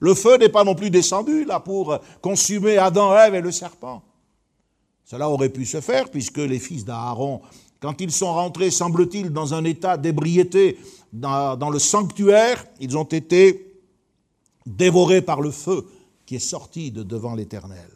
Le 0.00 0.14
feu 0.14 0.38
n'est 0.38 0.48
pas 0.48 0.64
non 0.64 0.74
plus 0.74 0.90
descendu 0.90 1.44
là 1.44 1.60
pour 1.60 1.98
consumer 2.22 2.78
Adam, 2.78 3.14
Ève 3.16 3.34
et 3.34 3.40
le 3.40 3.52
serpent. 3.52 4.02
Cela 5.04 5.28
aurait 5.28 5.50
pu 5.50 5.66
se 5.66 5.80
faire 5.80 6.10
puisque 6.10 6.38
les 6.38 6.58
fils 6.58 6.84
d'Aaron, 6.84 7.42
quand 7.80 8.00
ils 8.00 8.10
sont 8.10 8.32
rentrés, 8.32 8.70
semble-t-il, 8.70 9.30
dans 9.30 9.54
un 9.54 9.64
état 9.64 9.96
d'ébriété 9.96 10.78
dans, 11.12 11.70
le 11.70 11.78
sanctuaire, 11.78 12.64
ils 12.78 12.96
ont 12.96 13.04
été 13.04 13.82
dévorés 14.66 15.22
par 15.22 15.40
le 15.40 15.50
feu 15.50 15.86
qui 16.24 16.36
est 16.36 16.38
sorti 16.38 16.90
de 16.90 17.02
devant 17.02 17.34
l'Éternel. 17.34 17.88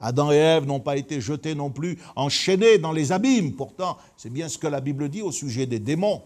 Adam 0.00 0.32
et 0.32 0.36
Ève 0.36 0.66
n'ont 0.66 0.80
pas 0.80 0.96
été 0.96 1.20
jetés 1.20 1.54
non 1.54 1.70
plus, 1.70 1.98
enchaînés 2.16 2.78
dans 2.78 2.92
les 2.92 3.12
abîmes. 3.12 3.52
Pourtant, 3.52 3.96
c'est 4.16 4.32
bien 4.32 4.48
ce 4.48 4.58
que 4.58 4.66
la 4.66 4.80
Bible 4.80 5.08
dit 5.08 5.22
au 5.22 5.32
sujet 5.32 5.66
des 5.66 5.78
démons 5.78 6.22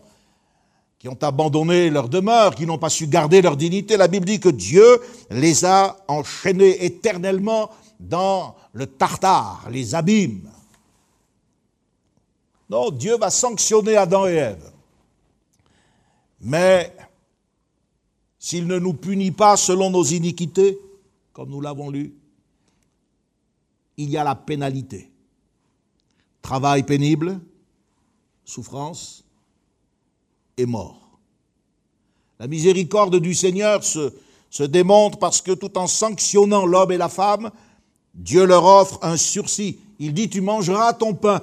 qui 1.01 1.09
ont 1.09 1.19
abandonné 1.23 1.89
leur 1.89 2.11
demeure, 2.11 2.55
qui 2.55 2.67
n'ont 2.67 2.79
pas 2.79 2.91
su 2.91 3.07
garder 3.07 3.41
leur 3.41 3.57
dignité. 3.57 3.97
La 3.97 4.07
Bible 4.07 4.27
dit 4.27 4.39
que 4.39 4.51
Dieu 4.51 5.01
les 5.31 5.65
a 5.65 5.97
enchaînés 6.07 6.85
éternellement 6.85 7.71
dans 7.99 8.55
le 8.75 8.87
tartare, 8.87 9.67
les 9.71 9.95
abîmes. 9.95 10.51
Non, 12.69 12.91
Dieu 12.91 13.17
va 13.17 13.31
sanctionner 13.31 13.97
Adam 13.97 14.27
et 14.27 14.35
Ève. 14.35 14.73
Mais 16.43 16.95
s'il 18.39 18.67
ne 18.67 18.79
nous 18.79 18.93
punit 18.93 19.33
pas 19.33 19.57
selon 19.57 19.89
nos 19.89 20.05
iniquités, 20.05 20.79
comme 21.33 21.49
nous 21.49 21.63
l'avons 21.63 21.89
lu, 21.89 22.15
il 23.97 24.11
y 24.11 24.19
a 24.19 24.25
la 24.25 24.35
pénalité. 24.35 25.11
Travail 26.43 26.83
pénible, 26.83 27.41
souffrance, 28.45 29.25
mort. 30.67 31.01
La 32.41 32.47
miséricorde 32.47 33.17
du 33.17 33.35
Seigneur 33.35 33.85
se, 33.85 34.63
démontre 34.63 35.19
parce 35.19 35.43
que 35.43 35.53
tout 35.53 35.77
en 35.77 35.87
sanctionnant 35.87 36.65
l'homme 36.65 36.91
et 36.93 36.97
la 36.97 37.11
femme, 37.11 37.51
Dieu 38.15 38.47
leur 38.47 38.65
offre 38.65 38.99
un 39.03 39.19
sursis. 39.19 39.79
Il 39.99 40.15
dit, 40.15 40.31
tu 40.31 40.41
mangeras 40.41 40.95
ton 40.95 41.15
pain. 41.15 41.43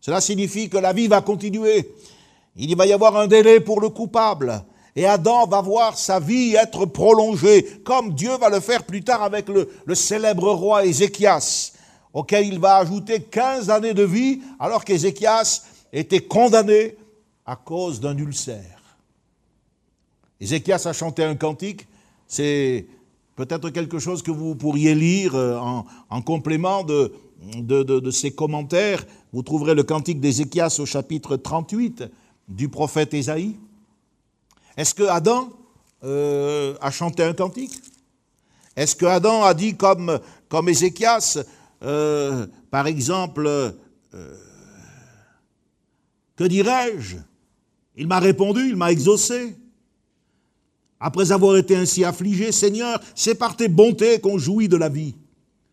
Cela 0.00 0.20
signifie 0.20 0.68
que 0.68 0.78
la 0.78 0.92
vie 0.92 1.08
va 1.08 1.20
continuer. 1.20 1.92
Il 2.54 2.76
va 2.76 2.86
y 2.86 2.92
avoir 2.92 3.16
un 3.16 3.26
délai 3.26 3.58
pour 3.58 3.80
le 3.80 3.88
coupable. 3.88 4.62
Et 4.94 5.04
Adam 5.04 5.46
va 5.46 5.60
voir 5.60 5.98
sa 5.98 6.20
vie 6.20 6.54
être 6.54 6.86
prolongée, 6.86 7.64
comme 7.84 8.14
Dieu 8.14 8.36
va 8.38 8.48
le 8.48 8.60
faire 8.60 8.84
plus 8.84 9.02
tard 9.02 9.22
avec 9.22 9.48
le, 9.48 9.68
le 9.84 9.94
célèbre 9.94 10.50
roi 10.52 10.86
Ézéchias, 10.86 11.72
auquel 12.14 12.46
il 12.46 12.58
va 12.58 12.76
ajouter 12.76 13.20
15 13.20 13.68
années 13.68 13.92
de 13.92 14.04
vie, 14.04 14.40
alors 14.58 14.84
qu'Ézéchias 14.84 15.64
était 15.92 16.20
condamné 16.20 16.96
à 17.46 17.56
cause 17.56 18.00
d'un 18.00 18.18
ulcère. 18.18 18.98
Ézéchias 20.40 20.82
a 20.84 20.92
chanté 20.92 21.24
un 21.24 21.36
cantique, 21.36 21.86
c'est 22.26 22.86
peut-être 23.36 23.70
quelque 23.70 23.98
chose 23.98 24.22
que 24.22 24.30
vous 24.30 24.54
pourriez 24.54 24.94
lire 24.94 25.34
euh, 25.34 25.58
en, 26.10 26.22
complément 26.22 26.82
de, 26.82 27.12
de, 27.62 28.10
ces 28.10 28.32
commentaires. 28.32 29.04
Vous 29.32 29.42
trouverez 29.42 29.74
le 29.74 29.84
cantique 29.84 30.20
d'Ézéchias 30.20 30.76
au 30.80 30.86
chapitre 30.86 31.36
38 31.36 32.04
du 32.48 32.68
prophète 32.68 33.14
Ésaïe. 33.14 33.56
Est-ce 34.76 34.94
que 34.94 35.04
Adam 35.04 35.48
euh, 36.04 36.74
a 36.80 36.90
chanté 36.90 37.22
un 37.22 37.32
cantique? 37.32 37.80
Est-ce 38.74 38.94
que 38.94 39.06
Adam 39.06 39.42
a 39.44 39.54
dit 39.54 39.74
comme, 39.76 40.18
comme 40.48 40.68
Ézéchias, 40.68 41.38
euh, 41.82 42.46
par 42.70 42.86
exemple, 42.86 43.74
que 46.36 46.44
dirais-je? 46.44 47.16
Il 47.96 48.06
m'a 48.06 48.18
répondu, 48.18 48.68
il 48.68 48.76
m'a 48.76 48.92
exaucé. 48.92 49.56
Après 51.00 51.32
avoir 51.32 51.56
été 51.56 51.76
ainsi 51.76 52.04
affligé, 52.04 52.52
Seigneur, 52.52 53.00
c'est 53.14 53.34
par 53.34 53.56
tes 53.56 53.68
bontés 53.68 54.20
qu'on 54.20 54.38
jouit 54.38 54.68
de 54.68 54.76
la 54.76 54.88
vie. 54.88 55.14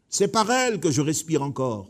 C'est 0.09 0.27
par 0.27 0.49
elles 0.51 0.79
que 0.79 0.91
je 0.91 1.01
respire 1.01 1.41
encore. 1.41 1.89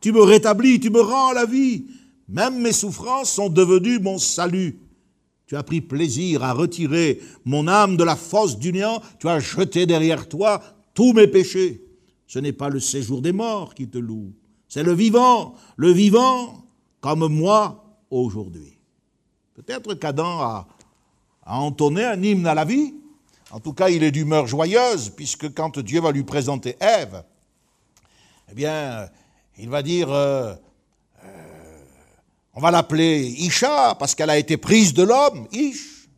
Tu 0.00 0.12
me 0.12 0.22
rétablis, 0.22 0.80
tu 0.80 0.90
me 0.90 1.00
rends 1.00 1.32
la 1.32 1.46
vie. 1.46 1.86
Même 2.28 2.60
mes 2.60 2.72
souffrances 2.72 3.32
sont 3.32 3.48
devenues 3.48 3.98
mon 3.98 4.18
salut. 4.18 4.78
Tu 5.46 5.56
as 5.56 5.62
pris 5.62 5.80
plaisir 5.80 6.42
à 6.42 6.52
retirer 6.52 7.20
mon 7.44 7.68
âme 7.68 7.96
de 7.96 8.04
la 8.04 8.16
fosse 8.16 8.58
du 8.58 8.72
néant. 8.72 9.02
Tu 9.18 9.28
as 9.28 9.40
jeté 9.40 9.86
derrière 9.86 10.28
toi 10.28 10.62
tous 10.94 11.12
mes 11.12 11.26
péchés. 11.26 11.84
Ce 12.26 12.38
n'est 12.38 12.52
pas 12.52 12.70
le 12.70 12.80
séjour 12.80 13.20
des 13.20 13.32
morts 13.32 13.74
qui 13.74 13.88
te 13.88 13.98
loue. 13.98 14.32
C'est 14.68 14.82
le 14.82 14.92
vivant, 14.92 15.54
le 15.76 15.90
vivant 15.90 16.66
comme 17.00 17.28
moi 17.28 17.84
aujourd'hui. 18.10 18.73
Peut-être 19.54 19.94
qu'Adam 19.94 20.40
a, 20.40 20.66
entonné 21.46 22.04
un 22.04 22.20
hymne 22.22 22.46
à 22.46 22.54
la 22.54 22.64
vie. 22.64 22.94
En 23.50 23.60
tout 23.60 23.72
cas, 23.72 23.88
il 23.88 24.02
est 24.02 24.10
d'humeur 24.10 24.46
joyeuse, 24.46 25.10
puisque 25.10 25.54
quand 25.54 25.78
Dieu 25.78 26.00
va 26.00 26.10
lui 26.10 26.24
présenter 26.24 26.76
Ève, 26.80 27.22
eh 28.50 28.54
bien, 28.54 29.08
il 29.58 29.68
va 29.68 29.82
dire, 29.82 30.10
euh, 30.10 30.54
euh, 31.22 31.84
on 32.54 32.60
va 32.60 32.72
l'appeler 32.72 33.26
Isha, 33.38 33.94
parce 33.96 34.14
qu'elle 34.14 34.30
a 34.30 34.38
été 34.38 34.56
prise 34.56 34.92
de 34.92 35.04
l'homme, 35.04 35.46
Ish. 35.52 36.08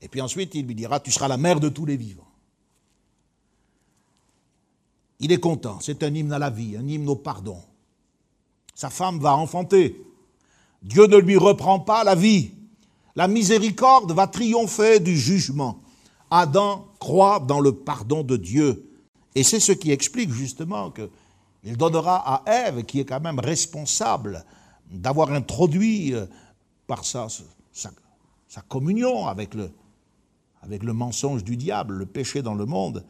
Et 0.00 0.08
puis 0.08 0.20
ensuite, 0.20 0.54
il 0.54 0.66
lui 0.66 0.74
dira, 0.74 1.00
tu 1.00 1.10
seras 1.10 1.28
la 1.28 1.36
mère 1.36 1.58
de 1.58 1.68
tous 1.68 1.86
les 1.86 1.96
vivants. 1.96 2.22
Il 5.18 5.32
est 5.32 5.40
content, 5.40 5.80
c'est 5.80 6.02
un 6.02 6.14
hymne 6.14 6.32
à 6.32 6.38
la 6.38 6.50
vie, 6.50 6.76
un 6.76 6.86
hymne 6.86 7.08
au 7.08 7.16
pardon. 7.16 7.60
Sa 8.74 8.90
femme 8.90 9.18
va 9.18 9.34
enfanter. 9.34 10.00
Dieu 10.84 11.06
ne 11.06 11.16
lui 11.16 11.36
reprend 11.36 11.80
pas 11.80 12.04
la 12.04 12.14
vie. 12.14 12.52
La 13.16 13.26
miséricorde 13.26 14.12
va 14.12 14.26
triompher 14.26 15.00
du 15.00 15.16
jugement. 15.16 15.80
Adam 16.30 16.86
croit 16.98 17.40
dans 17.40 17.60
le 17.60 17.72
pardon 17.72 18.22
de 18.22 18.36
Dieu. 18.36 18.90
Et 19.34 19.42
c'est 19.42 19.60
ce 19.60 19.72
qui 19.72 19.90
explique 19.90 20.30
justement 20.30 20.90
qu'il 20.92 21.76
donnera 21.76 22.16
à 22.16 22.68
Ève, 22.68 22.84
qui 22.84 23.00
est 23.00 23.04
quand 23.04 23.20
même 23.20 23.38
responsable 23.38 24.44
d'avoir 24.90 25.32
introduit 25.32 26.14
euh, 26.14 26.26
par 26.86 27.04
sa, 27.04 27.28
sa, 27.72 27.90
communion 28.68 29.26
avec 29.26 29.54
le, 29.54 29.70
avec 30.62 30.82
le 30.82 30.92
mensonge 30.92 31.42
du 31.42 31.56
diable, 31.56 31.94
le 31.94 32.06
péché 32.06 32.42
dans 32.42 32.54
le 32.54 32.66
monde, 32.66 33.04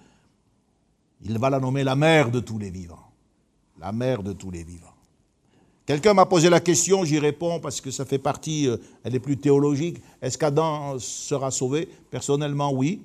il 1.23 1.39
va 1.39 1.51
la 1.51 1.59
nommer 1.59 1.83
la 1.83 1.97
mère 1.97 2.31
de 2.31 2.41
tous 2.41 2.59
les 2.59 2.71
vivants. 2.71 3.11
La 3.79 3.91
mère 3.93 4.23
de 4.23 4.33
tous 4.33 4.51
les 4.51 4.63
vivants. 4.63 4.94
Quelqu'un 5.87 6.15
m'a 6.15 6.25
posé 6.25 6.49
la 6.49 6.61
question, 6.61 7.05
j'y 7.05 7.19
réponds 7.19 7.61
parce 7.61 7.81
que 7.81 7.91
ça 7.91 8.07
fait 8.07 8.19
partie, 8.19 8.67
euh, 8.69 8.79
elle 9.03 9.15
est 9.15 9.21
plus 9.21 9.37
théologique. 9.37 9.99
Est-ce 10.23 10.39
qu'Adam 10.39 10.99
sera 10.99 11.51
sauvé? 11.51 11.89
Personnellement, 12.11 12.73
oui. 12.73 13.03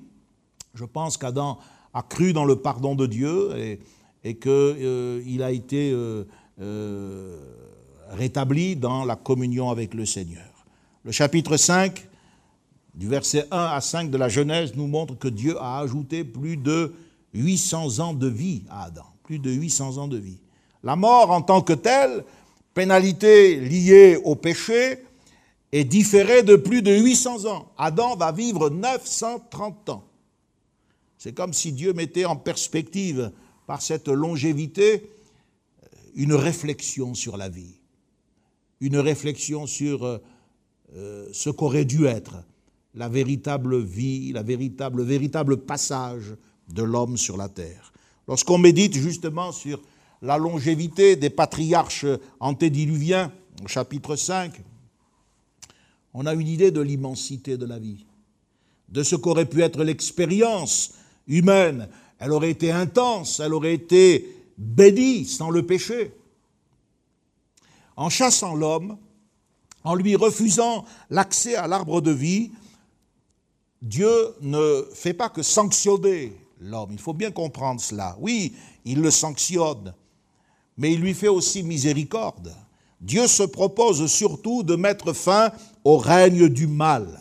Je 0.74 0.84
pense 0.84 1.18
qu'Adam 1.18 1.58
a 1.92 2.02
cru 2.02 2.32
dans 2.32 2.46
le 2.46 2.56
pardon 2.56 2.94
de 2.94 3.04
Dieu 3.04 3.54
et, 3.58 3.80
et 4.24 4.36
qu'il 4.36 4.50
euh, 4.50 5.42
a 5.42 5.50
été 5.50 5.92
euh, 5.92 7.36
rétabli 8.10 8.76
dans 8.76 9.04
la 9.04 9.16
communion 9.16 9.68
avec 9.70 9.92
le 9.92 10.06
Seigneur. 10.06 10.48
Le 11.04 11.12
chapitre 11.12 11.58
5, 11.58 12.08
du 12.94 13.08
verset 13.08 13.46
1 13.50 13.58
à 13.58 13.80
5 13.82 14.10
de 14.10 14.16
la 14.16 14.30
Genèse, 14.30 14.72
nous 14.74 14.86
montre 14.86 15.18
que 15.18 15.28
Dieu 15.28 15.56
a 15.60 15.80
ajouté 15.80 16.24
plus 16.24 16.56
de 16.56 16.94
800 17.34 17.98
ans 17.98 18.14
de 18.14 18.26
vie 18.26 18.62
à 18.70 18.84
Adam. 18.84 19.04
Plus 19.22 19.38
de 19.38 19.50
800 19.50 19.98
ans 19.98 20.08
de 20.08 20.16
vie. 20.16 20.38
La 20.82 20.96
mort 20.96 21.30
en 21.30 21.42
tant 21.42 21.60
que 21.60 21.74
telle 21.74 22.24
pénalité 22.74 23.56
liée 23.60 24.16
au 24.24 24.36
péché 24.36 24.98
est 25.72 25.84
différée 25.84 26.42
de 26.42 26.56
plus 26.56 26.82
de 26.82 26.92
800 26.92 27.46
ans. 27.46 27.72
Adam 27.78 28.16
va 28.16 28.32
vivre 28.32 28.70
930 28.70 29.88
ans. 29.90 30.04
C'est 31.18 31.34
comme 31.34 31.52
si 31.52 31.72
Dieu 31.72 31.92
mettait 31.92 32.24
en 32.24 32.36
perspective, 32.36 33.30
par 33.66 33.82
cette 33.82 34.08
longévité, 34.08 35.08
une 36.16 36.34
réflexion 36.34 37.14
sur 37.14 37.36
la 37.36 37.48
vie, 37.48 37.78
une 38.80 38.96
réflexion 38.96 39.68
sur 39.68 40.04
euh, 40.04 41.28
ce 41.32 41.50
qu'aurait 41.50 41.84
dû 41.84 42.06
être 42.06 42.42
la 42.94 43.08
véritable 43.08 43.80
vie, 43.80 44.32
la 44.32 44.42
véritable, 44.42 45.04
véritable 45.04 45.58
passage 45.58 46.34
de 46.68 46.82
l'homme 46.82 47.16
sur 47.16 47.36
la 47.36 47.48
terre. 47.48 47.92
Lorsqu'on 48.26 48.58
médite 48.58 48.94
justement 48.94 49.52
sur 49.52 49.80
la 50.22 50.38
longévité 50.38 51.16
des 51.16 51.30
patriarches 51.30 52.06
antédiluviens, 52.40 53.32
au 53.64 53.68
chapitre 53.68 54.16
5, 54.16 54.60
on 56.14 56.26
a 56.26 56.34
une 56.34 56.48
idée 56.48 56.70
de 56.70 56.80
l'immensité 56.80 57.56
de 57.56 57.66
la 57.66 57.78
vie, 57.78 58.04
de 58.88 59.02
ce 59.02 59.16
qu'aurait 59.16 59.46
pu 59.46 59.62
être 59.62 59.82
l'expérience 59.84 60.94
humaine. 61.26 61.88
Elle 62.18 62.32
aurait 62.32 62.50
été 62.50 62.70
intense, 62.70 63.40
elle 63.40 63.54
aurait 63.54 63.74
été 63.74 64.36
bénie 64.58 65.24
sans 65.24 65.50
le 65.50 65.64
péché. 65.64 66.12
En 67.96 68.10
chassant 68.10 68.54
l'homme, 68.54 68.98
en 69.84 69.94
lui 69.94 70.16
refusant 70.16 70.84
l'accès 71.08 71.54
à 71.54 71.66
l'arbre 71.66 72.00
de 72.00 72.10
vie, 72.10 72.50
Dieu 73.80 74.34
ne 74.42 74.86
fait 74.92 75.14
pas 75.14 75.30
que 75.30 75.42
sanctionner 75.42 76.36
l'homme. 76.60 76.90
Il 76.92 76.98
faut 76.98 77.14
bien 77.14 77.30
comprendre 77.30 77.80
cela. 77.80 78.16
Oui, 78.20 78.54
il 78.84 79.00
le 79.00 79.10
sanctionne, 79.10 79.94
mais 80.80 80.94
il 80.94 81.00
lui 81.00 81.12
fait 81.12 81.28
aussi 81.28 81.62
miséricorde. 81.62 82.56
Dieu 83.02 83.26
se 83.26 83.42
propose 83.42 84.06
surtout 84.06 84.62
de 84.62 84.76
mettre 84.76 85.12
fin 85.12 85.52
au 85.84 85.98
règne 85.98 86.48
du 86.48 86.66
mal. 86.66 87.20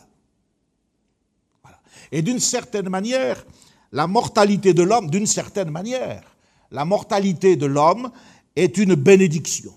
Et 2.09 2.21
d'une 2.21 2.39
certaine 2.39 2.87
manière, 2.87 3.45
la 3.91 4.07
mortalité 4.07 4.73
de 4.73 4.81
l'homme, 4.81 5.09
d'une 5.09 5.27
certaine 5.27 5.71
manière, 5.71 6.23
la 6.71 6.85
mortalité 6.85 7.57
de 7.57 7.65
l'homme 7.65 8.11
est 8.55 8.77
une 8.77 8.95
bénédiction. 8.95 9.73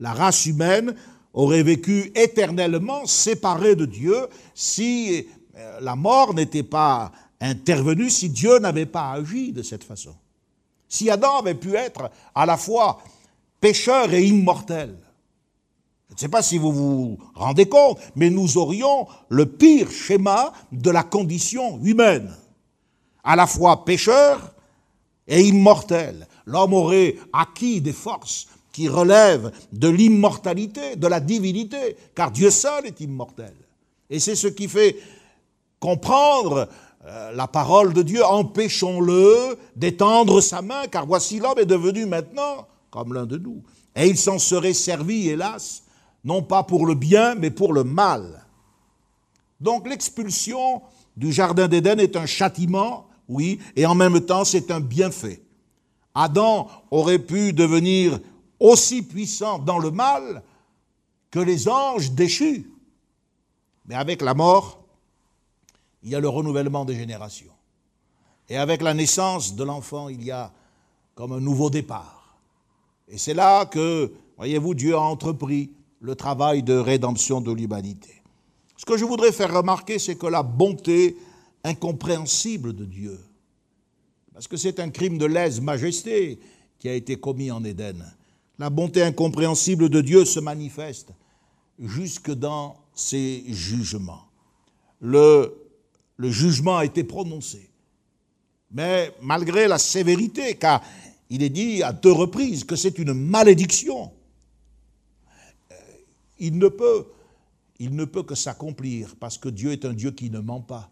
La 0.00 0.12
race 0.12 0.44
humaine 0.46 0.96
aurait 1.34 1.62
vécu 1.62 2.10
éternellement 2.16 3.06
séparée 3.06 3.76
de 3.76 3.86
Dieu 3.86 4.26
si 4.54 5.28
euh, 5.54 5.78
la 5.80 5.94
mort 5.94 6.34
n'était 6.34 6.64
pas 6.64 7.12
intervenue, 7.40 8.10
si 8.10 8.28
Dieu 8.28 8.58
n'avait 8.58 8.86
pas 8.86 9.12
agi 9.12 9.52
de 9.52 9.62
cette 9.62 9.84
façon. 9.84 10.16
Si 10.88 11.10
Adam 11.10 11.38
avait 11.38 11.54
pu 11.54 11.74
être 11.74 12.10
à 12.34 12.46
la 12.46 12.56
fois 12.56 12.98
pécheur 13.60 14.12
et 14.12 14.24
immortel, 14.24 14.96
je 16.08 16.14
ne 16.14 16.18
sais 16.18 16.28
pas 16.28 16.42
si 16.42 16.56
vous 16.56 16.72
vous 16.72 17.18
rendez 17.34 17.68
compte, 17.68 17.98
mais 18.14 18.30
nous 18.30 18.56
aurions 18.58 19.06
le 19.28 19.46
pire 19.46 19.90
schéma 19.90 20.52
de 20.72 20.90
la 20.90 21.02
condition 21.02 21.78
humaine. 21.82 22.32
À 23.24 23.34
la 23.36 23.46
fois 23.46 23.84
pécheur 23.84 24.54
et 25.26 25.42
immortel. 25.42 26.26
L'homme 26.46 26.74
aurait 26.74 27.16
acquis 27.32 27.80
des 27.80 27.92
forces 27.92 28.46
qui 28.72 28.88
relèvent 28.88 29.50
de 29.72 29.88
l'immortalité, 29.88 30.96
de 30.96 31.06
la 31.06 31.20
divinité, 31.20 31.96
car 32.14 32.30
Dieu 32.30 32.50
seul 32.50 32.86
est 32.86 33.00
immortel. 33.00 33.54
Et 34.08 34.20
c'est 34.20 34.36
ce 34.36 34.46
qui 34.46 34.68
fait 34.68 34.96
comprendre 35.80 36.68
la 37.04 37.46
parole 37.46 37.92
de 37.92 38.02
Dieu, 38.02 38.24
empêchons-le 38.24 39.58
d'étendre 39.76 40.40
sa 40.40 40.62
main, 40.62 40.86
car 40.90 41.06
voici 41.06 41.38
l'homme 41.38 41.58
est 41.58 41.66
devenu 41.66 42.04
maintenant 42.06 42.66
comme 42.90 43.12
l'un 43.12 43.26
de 43.26 43.36
nous. 43.36 43.62
Et 43.94 44.08
il 44.08 44.16
s'en 44.16 44.38
serait 44.38 44.74
servi, 44.74 45.28
hélas, 45.28 45.84
non 46.24 46.42
pas 46.42 46.62
pour 46.62 46.86
le 46.86 46.94
bien, 46.94 47.34
mais 47.34 47.50
pour 47.50 47.72
le 47.72 47.84
mal. 47.84 48.46
Donc 49.60 49.88
l'expulsion 49.88 50.82
du 51.16 51.32
Jardin 51.32 51.68
d'Éden 51.68 51.98
est 51.98 52.16
un 52.16 52.26
châtiment, 52.26 53.06
oui, 53.28 53.58
et 53.74 53.86
en 53.86 53.94
même 53.94 54.20
temps 54.20 54.44
c'est 54.44 54.70
un 54.70 54.80
bienfait. 54.80 55.42
Adam 56.14 56.68
aurait 56.90 57.18
pu 57.18 57.52
devenir 57.52 58.18
aussi 58.58 59.02
puissant 59.02 59.58
dans 59.58 59.78
le 59.78 59.90
mal 59.90 60.42
que 61.30 61.38
les 61.38 61.68
anges 61.68 62.12
déchus. 62.12 62.70
Mais 63.86 63.94
avec 63.94 64.22
la 64.22 64.34
mort, 64.34 64.85
il 66.06 66.12
y 66.12 66.14
a 66.14 66.20
le 66.20 66.28
renouvellement 66.28 66.84
des 66.84 66.94
générations. 66.94 67.52
Et 68.48 68.56
avec 68.56 68.80
la 68.80 68.94
naissance 68.94 69.56
de 69.56 69.64
l'enfant, 69.64 70.08
il 70.08 70.22
y 70.22 70.30
a 70.30 70.52
comme 71.16 71.32
un 71.32 71.40
nouveau 71.40 71.68
départ. 71.68 72.38
Et 73.08 73.18
c'est 73.18 73.34
là 73.34 73.66
que, 73.66 74.12
voyez-vous, 74.36 74.74
Dieu 74.74 74.94
a 74.94 75.00
entrepris 75.00 75.72
le 76.00 76.14
travail 76.14 76.62
de 76.62 76.74
rédemption 76.74 77.40
de 77.40 77.50
l'humanité. 77.50 78.22
Ce 78.76 78.84
que 78.84 78.96
je 78.96 79.04
voudrais 79.04 79.32
faire 79.32 79.52
remarquer, 79.52 79.98
c'est 79.98 80.14
que 80.14 80.28
la 80.28 80.44
bonté 80.44 81.16
incompréhensible 81.64 82.72
de 82.72 82.84
Dieu, 82.84 83.18
parce 84.32 84.46
que 84.46 84.56
c'est 84.56 84.78
un 84.78 84.90
crime 84.90 85.18
de 85.18 85.26
lèse-majesté 85.26 86.38
qui 86.78 86.88
a 86.88 86.94
été 86.94 87.16
commis 87.16 87.50
en 87.50 87.64
Éden, 87.64 88.06
la 88.60 88.70
bonté 88.70 89.02
incompréhensible 89.02 89.88
de 89.88 90.00
Dieu 90.02 90.24
se 90.24 90.38
manifeste 90.38 91.08
jusque 91.80 92.30
dans 92.30 92.76
ses 92.94 93.42
jugements. 93.48 94.22
Le 95.00 95.65
le 96.16 96.30
jugement 96.30 96.78
a 96.78 96.84
été 96.84 97.04
prononcé. 97.04 97.70
Mais 98.70 99.12
malgré 99.22 99.68
la 99.68 99.78
sévérité, 99.78 100.54
car 100.56 100.82
il 101.30 101.42
est 101.42 101.50
dit 101.50 101.82
à 101.82 101.92
deux 101.92 102.12
reprises 102.12 102.64
que 102.64 102.76
c'est 102.76 102.98
une 102.98 103.12
malédiction, 103.12 104.12
euh, 105.70 105.74
il 106.38 106.58
ne 106.58 106.68
peut, 106.68 107.06
il 107.78 107.94
ne 107.94 108.04
peut 108.04 108.22
que 108.22 108.34
s'accomplir 108.34 109.14
parce 109.20 109.38
que 109.38 109.48
Dieu 109.48 109.72
est 109.72 109.84
un 109.84 109.92
Dieu 109.92 110.10
qui 110.10 110.30
ne 110.30 110.40
ment 110.40 110.60
pas. 110.60 110.90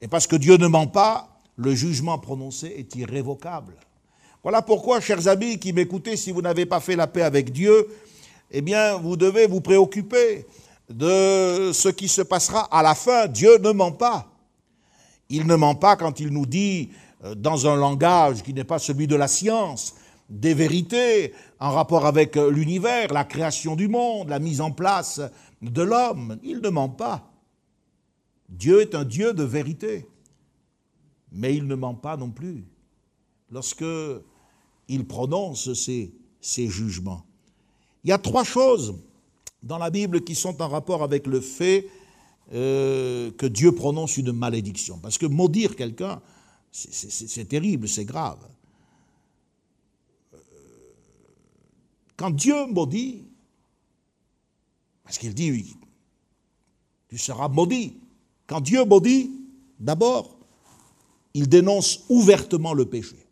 Et 0.00 0.08
parce 0.08 0.26
que 0.26 0.36
Dieu 0.36 0.56
ne 0.56 0.66
ment 0.66 0.86
pas, 0.86 1.40
le 1.56 1.74
jugement 1.74 2.18
prononcé 2.18 2.68
est 2.68 2.94
irrévocable. 2.96 3.74
Voilà 4.42 4.62
pourquoi, 4.62 5.00
chers 5.00 5.28
amis 5.28 5.58
qui 5.58 5.74
m'écoutez, 5.74 6.16
si 6.16 6.32
vous 6.32 6.40
n'avez 6.40 6.64
pas 6.64 6.80
fait 6.80 6.96
la 6.96 7.06
paix 7.06 7.22
avec 7.22 7.52
Dieu, 7.52 7.88
eh 8.50 8.62
bien, 8.62 8.96
vous 8.96 9.16
devez 9.16 9.46
vous 9.46 9.60
préoccuper 9.60 10.46
de 10.90 11.70
ce 11.72 11.88
qui 11.88 12.08
se 12.08 12.22
passera 12.22 12.62
à 12.64 12.82
la 12.82 12.94
fin. 12.94 13.28
Dieu 13.28 13.58
ne 13.58 13.70
ment 13.70 13.92
pas. 13.92 14.26
Il 15.28 15.46
ne 15.46 15.54
ment 15.54 15.76
pas 15.76 15.96
quand 15.96 16.18
il 16.18 16.30
nous 16.30 16.46
dit, 16.46 16.90
euh, 17.24 17.34
dans 17.36 17.68
un 17.68 17.76
langage 17.76 18.42
qui 18.42 18.52
n'est 18.52 18.64
pas 18.64 18.80
celui 18.80 19.06
de 19.06 19.14
la 19.14 19.28
science, 19.28 19.94
des 20.28 20.52
vérités 20.54 21.32
en 21.60 21.70
rapport 21.70 22.06
avec 22.06 22.36
euh, 22.36 22.50
l'univers, 22.50 23.12
la 23.12 23.24
création 23.24 23.76
du 23.76 23.86
monde, 23.86 24.28
la 24.28 24.40
mise 24.40 24.60
en 24.60 24.72
place 24.72 25.20
de 25.62 25.82
l'homme. 25.82 26.38
Il 26.42 26.58
ne 26.58 26.68
ment 26.68 26.88
pas. 26.88 27.30
Dieu 28.48 28.80
est 28.80 28.96
un 28.96 29.04
Dieu 29.04 29.32
de 29.32 29.44
vérité. 29.44 30.08
Mais 31.32 31.54
il 31.54 31.68
ne 31.68 31.76
ment 31.76 31.94
pas 31.94 32.16
non 32.16 32.30
plus 32.30 32.64
lorsque 33.52 33.84
il 34.88 35.06
prononce 35.06 35.72
ses, 35.74 36.12
ses 36.40 36.66
jugements. 36.66 37.24
Il 38.02 38.10
y 38.10 38.12
a 38.12 38.18
trois 38.18 38.42
choses 38.42 38.96
dans 39.62 39.78
la 39.78 39.90
Bible 39.90 40.22
qui 40.22 40.34
sont 40.34 40.60
en 40.62 40.68
rapport 40.68 41.02
avec 41.02 41.26
le 41.26 41.40
fait 41.40 41.88
euh, 42.52 43.30
que 43.32 43.46
Dieu 43.46 43.72
prononce 43.72 44.16
une 44.16 44.32
malédiction. 44.32 44.98
Parce 44.98 45.18
que 45.18 45.26
maudire 45.26 45.76
quelqu'un, 45.76 46.20
c'est 46.72 47.48
terrible, 47.48 47.88
c'est 47.88 48.04
grave. 48.04 48.38
Euh, 50.34 50.38
quand 52.16 52.30
Dieu 52.30 52.66
maudit, 52.66 53.24
parce 55.04 55.18
qu'il 55.18 55.34
dit, 55.34 55.76
tu 57.08 57.18
seras 57.18 57.48
maudit. 57.48 57.96
Quand 58.46 58.60
Dieu 58.60 58.84
maudit, 58.84 59.30
d'abord, 59.78 60.36
il 61.34 61.48
dénonce 61.48 62.04
ouvertement 62.08 62.72
le 62.72 62.86
péché. 62.86 63.26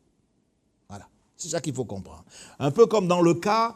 Voilà, 0.88 1.08
c'est 1.36 1.48
ça 1.48 1.60
qu'il 1.60 1.74
faut 1.74 1.84
comprendre. 1.84 2.24
Un 2.58 2.70
peu 2.70 2.86
comme 2.86 3.08
dans 3.08 3.20
le 3.20 3.34
cas 3.34 3.74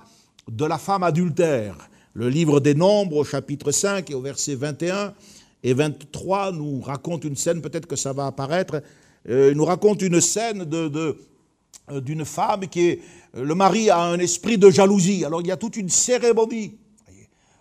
de 0.48 0.64
la 0.64 0.78
femme 0.78 1.02
adultère 1.02 1.88
le 2.14 2.28
livre 2.28 2.60
des 2.60 2.74
Nombres 2.74 3.16
au 3.16 3.24
chapitre 3.24 3.72
5 3.72 4.10
et 4.10 4.14
au 4.14 4.20
verset 4.20 4.54
21 4.54 5.14
et 5.62 5.74
23 5.74 6.52
nous 6.52 6.80
raconte 6.80 7.24
une 7.24 7.36
scène, 7.36 7.60
peut-être 7.60 7.86
que 7.86 7.96
ça 7.96 8.12
va 8.12 8.26
apparaître, 8.26 8.82
euh, 9.28 9.54
nous 9.54 9.64
raconte 9.64 10.02
une 10.02 10.20
scène 10.20 10.68
euh, 10.72 12.00
d'une 12.00 12.24
femme 12.24 12.66
qui 12.68 12.88
est, 12.88 13.00
euh, 13.36 13.44
le 13.44 13.54
mari 13.54 13.88
a 13.88 14.02
un 14.02 14.18
esprit 14.18 14.58
de 14.58 14.70
jalousie. 14.70 15.24
Alors 15.24 15.40
il 15.40 15.46
y 15.46 15.52
a 15.52 15.56
toute 15.56 15.76
une 15.76 15.88
cérémonie 15.88 16.76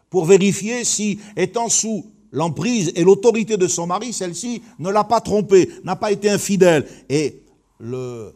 pour 0.09 0.25
vérifier 0.25 0.83
si, 0.83 1.19
étant 1.37 1.69
sous 1.69 2.11
l'emprise 2.31 2.91
et 2.95 3.03
l'autorité 3.03 3.57
de 3.57 3.67
son 3.67 3.87
mari, 3.87 4.13
celle-ci 4.13 4.61
ne 4.79 4.89
l'a 4.89 5.03
pas 5.03 5.21
trompé, 5.21 5.69
n'a 5.83 5.95
pas 5.95 6.11
été 6.11 6.29
infidèle. 6.29 6.85
Et 7.09 7.41
le, 7.79 8.33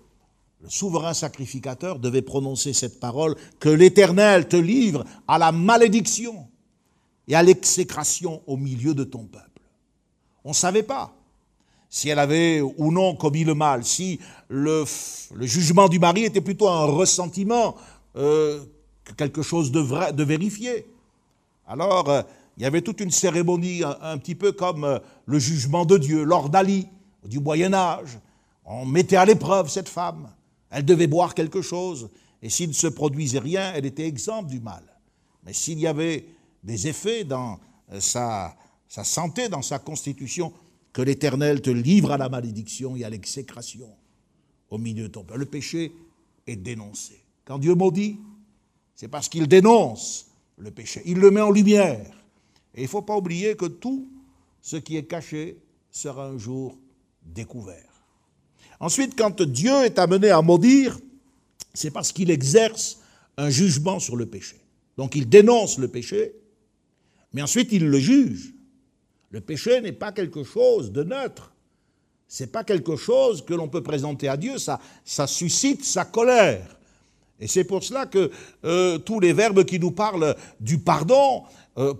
le 0.66 0.72
souverain 0.72 1.14
sacrificateur 1.14 2.00
devait 2.00 2.24
prononcer 2.24 2.74
cette 2.74 3.00
parole, 3.00 3.36
que 3.60 3.70
l'Éternel 3.70 4.48
te 4.48 4.56
livre 4.56 5.06
à 5.28 5.38
la 5.38 5.52
malédiction 5.52 6.48
et 7.28 7.36
à 7.36 7.44
l'exécration 7.44 8.42
au 8.48 8.58
milieu 8.58 8.96
de 8.96 9.04
ton 9.04 9.26
peuple. 9.26 9.62
On 10.44 10.50
ne 10.50 10.56
savait 10.56 10.84
pas 10.84 11.14
si 11.88 12.10
elle 12.10 12.18
avait 12.18 12.62
ou 12.62 12.92
non 12.92 13.16
commis 13.16 13.44
le 13.44 13.54
mal, 13.54 13.86
si 13.86 14.20
le, 14.50 14.86
jugement 15.42 15.88
du 15.88 16.00
mari 16.00 16.26
était 16.26 16.42
plutôt 16.42 16.68
un 16.68 16.86
ressentiment 16.86 17.76
euh, 18.16 18.60
que 19.04 19.14
quelque 19.14 19.44
chose 19.44 19.72
de, 19.72 20.24
vérifié. 20.24 20.88
Alors, 21.68 22.10
euh, 22.10 22.24
il 22.58 22.64
y 22.64 22.66
avait 22.66 22.82
toute 22.82 23.02
une 23.02 23.12
cérémonie, 23.12 23.84
un, 24.02 24.18
petit 24.18 24.36
peu 24.36 24.52
comme 24.52 24.84
euh, 24.84 25.00
le 25.28 25.38
jugement 25.38 25.86
de 25.86 25.98
Dieu, 25.98 26.24
lors 26.24 26.50
d'Ali, 26.50 26.88
du 27.24 27.40
Moyen 27.40 27.74
Âge. 27.74 28.20
On 28.66 28.86
mettait 28.86 29.16
à 29.16 29.26
l'épreuve 29.26 29.70
cette 29.70 29.90
femme. 29.90 30.28
Elle 30.70 30.86
devait 30.86 31.08
boire 31.08 31.36
quelque 31.36 31.62
chose, 31.62 32.10
et 32.42 32.50
s'il 32.50 32.70
ne 32.70 32.74
se 32.74 32.88
produisait 32.88 33.40
rien, 33.40 33.74
elle 33.74 33.86
était 33.86 34.08
exempte 34.08 34.48
du 34.50 34.60
mal. 34.60 34.84
Mais 35.44 35.54
s'il 35.54 35.80
y 35.80 35.88
avait 35.88 36.26
des 36.64 36.88
effets 36.88 37.24
dans 37.24 37.60
sa, 38.00 38.56
sa 38.88 39.04
santé, 39.04 39.48
dans 39.50 39.62
sa 39.62 39.80
constitution, 39.80 40.52
que 40.96 41.02
l'Éternel 41.02 41.62
te 41.62 41.70
livre 41.70 42.12
à 42.12 42.18
la 42.18 42.30
malédiction 42.30 42.96
et 42.96 43.04
à 43.04 43.10
l'exécration 43.10 43.90
au 44.70 44.78
milieu 44.78 45.04
de 45.04 45.08
ton 45.10 45.26
peuple. 45.26 45.40
Le 45.40 45.46
péché 45.46 45.92
est 46.48 46.56
dénoncé. 46.56 47.22
Quand 47.44 47.60
Dieu 47.60 47.76
maudit, 47.76 48.18
c'est 48.96 49.10
parce 49.10 49.28
qu'il 49.28 49.48
dénonce 49.48 50.28
le 50.58 50.72
péché. 50.72 51.02
Il 51.06 51.18
le 51.18 51.32
met 51.32 51.42
en 51.42 51.52
lumière. 51.52 52.26
Et 52.74 52.80
il 52.80 52.84
ne 52.84 52.88
faut 52.88 53.02
pas 53.02 53.18
oublier 53.18 53.58
que 53.58 53.66
tout 53.66 54.08
ce 54.62 54.78
qui 54.78 54.96
est 54.96 55.06
caché 55.06 55.58
sera 55.92 56.28
un 56.28 56.38
jour 56.38 56.78
découvert. 57.24 57.95
Ensuite, 58.80 59.18
quand 59.18 59.42
Dieu 59.42 59.86
est 59.86 60.00
amené 60.00 60.30
à 60.30 60.42
maudire, 60.42 60.98
c'est 61.74 61.92
parce 61.92 62.12
qu'il 62.12 62.32
exerce 62.32 63.00
un 63.38 63.50
jugement 63.50 64.00
sur 64.00 64.16
le 64.16 64.26
péché. 64.26 64.58
Donc 64.98 65.16
il 65.16 65.28
dénonce 65.28 65.78
le 65.78 65.88
péché, 65.88 66.34
mais 67.34 67.42
ensuite 67.42 67.72
il 67.72 67.88
le 67.88 68.00
juge. 68.00 68.54
Le 69.30 69.42
péché 69.42 69.82
n'est 69.82 69.92
pas 69.92 70.12
quelque 70.12 70.44
chose 70.44 70.92
de 70.92 71.04
neutre. 71.04 71.52
C'est 72.28 72.52
pas 72.52 72.64
quelque 72.64 72.96
chose 72.96 73.44
que 73.44 73.54
l'on 73.54 73.68
peut 73.68 73.84
présenter 73.84 74.28
à 74.28 74.38
Dieu, 74.38 74.58
ça, 74.58 74.80
ça 75.04 75.28
suscite 75.28 75.84
sa 75.84 76.06
colère. 76.06 76.78
Et 77.40 77.48
c'est 77.48 77.66
pour 77.66 77.84
cela 77.84 78.06
que 78.06 78.32
euh, 78.64 78.98
tous 78.98 79.20
les 79.20 79.34
verbes 79.34 79.66
qui 79.66 79.80
nous 79.80 79.92
parlent 79.92 80.36
du 80.60 80.80
pardon 80.80 81.44
euh, 81.78 81.94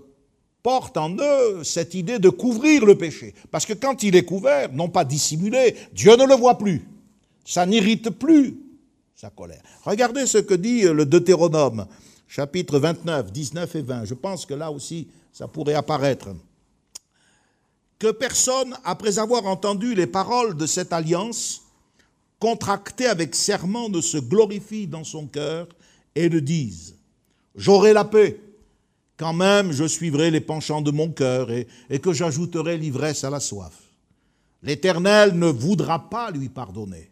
portent 0.66 0.96
en 0.96 1.14
eux 1.16 1.62
cette 1.62 1.94
idée 1.94 2.18
de 2.18 2.28
couvrir 2.28 2.84
le 2.84 2.98
péché. 2.98 3.34
Parce 3.52 3.64
que 3.64 3.72
quand 3.72 4.02
il 4.02 4.16
est 4.16 4.24
couvert, 4.24 4.72
non 4.72 4.88
pas 4.88 5.04
dissimulé, 5.04 5.76
Dieu 5.92 6.16
ne 6.16 6.26
le 6.26 6.34
voit 6.34 6.58
plus. 6.58 6.84
Ça 7.44 7.64
n'irrite 7.66 8.10
plus 8.10 8.58
sa 9.14 9.30
colère. 9.30 9.62
Regardez 9.84 10.26
ce 10.26 10.38
que 10.38 10.54
dit 10.54 10.80
le 10.80 11.06
Deutéronome, 11.06 11.86
chapitre 12.26 12.80
29, 12.80 13.30
19 13.30 13.76
et 13.76 13.82
20. 13.82 14.04
Je 14.06 14.14
pense 14.14 14.44
que 14.44 14.54
là 14.54 14.72
aussi, 14.72 15.06
ça 15.32 15.46
pourrait 15.46 15.74
apparaître 15.74 16.30
que 18.00 18.10
personne, 18.10 18.76
après 18.82 19.20
avoir 19.20 19.46
entendu 19.46 19.94
les 19.94 20.08
paroles 20.08 20.56
de 20.56 20.66
cette 20.66 20.92
alliance, 20.92 21.62
contractée 22.40 23.06
avec 23.06 23.36
serment, 23.36 23.88
ne 23.88 24.00
se 24.00 24.18
glorifie 24.18 24.88
dans 24.88 25.04
son 25.04 25.28
cœur 25.28 25.68
et 26.16 26.28
ne 26.28 26.40
dise 26.40 26.96
J'aurai 27.54 27.92
la 27.92 28.04
paix, 28.04 28.40
quand 29.16 29.32
même 29.32 29.72
je 29.72 29.84
suivrai 29.84 30.30
les 30.30 30.40
penchants 30.40 30.82
de 30.82 30.90
mon 30.90 31.10
cœur 31.10 31.50
et, 31.50 31.98
que 32.00 32.12
j'ajouterai 32.12 32.78
l'ivresse 32.78 33.24
à 33.24 33.30
la 33.30 33.40
soif. 33.40 33.74
L'Éternel 34.62 35.38
ne 35.38 35.46
voudra 35.46 36.10
pas 36.10 36.30
lui 36.30 36.48
pardonner. 36.48 37.10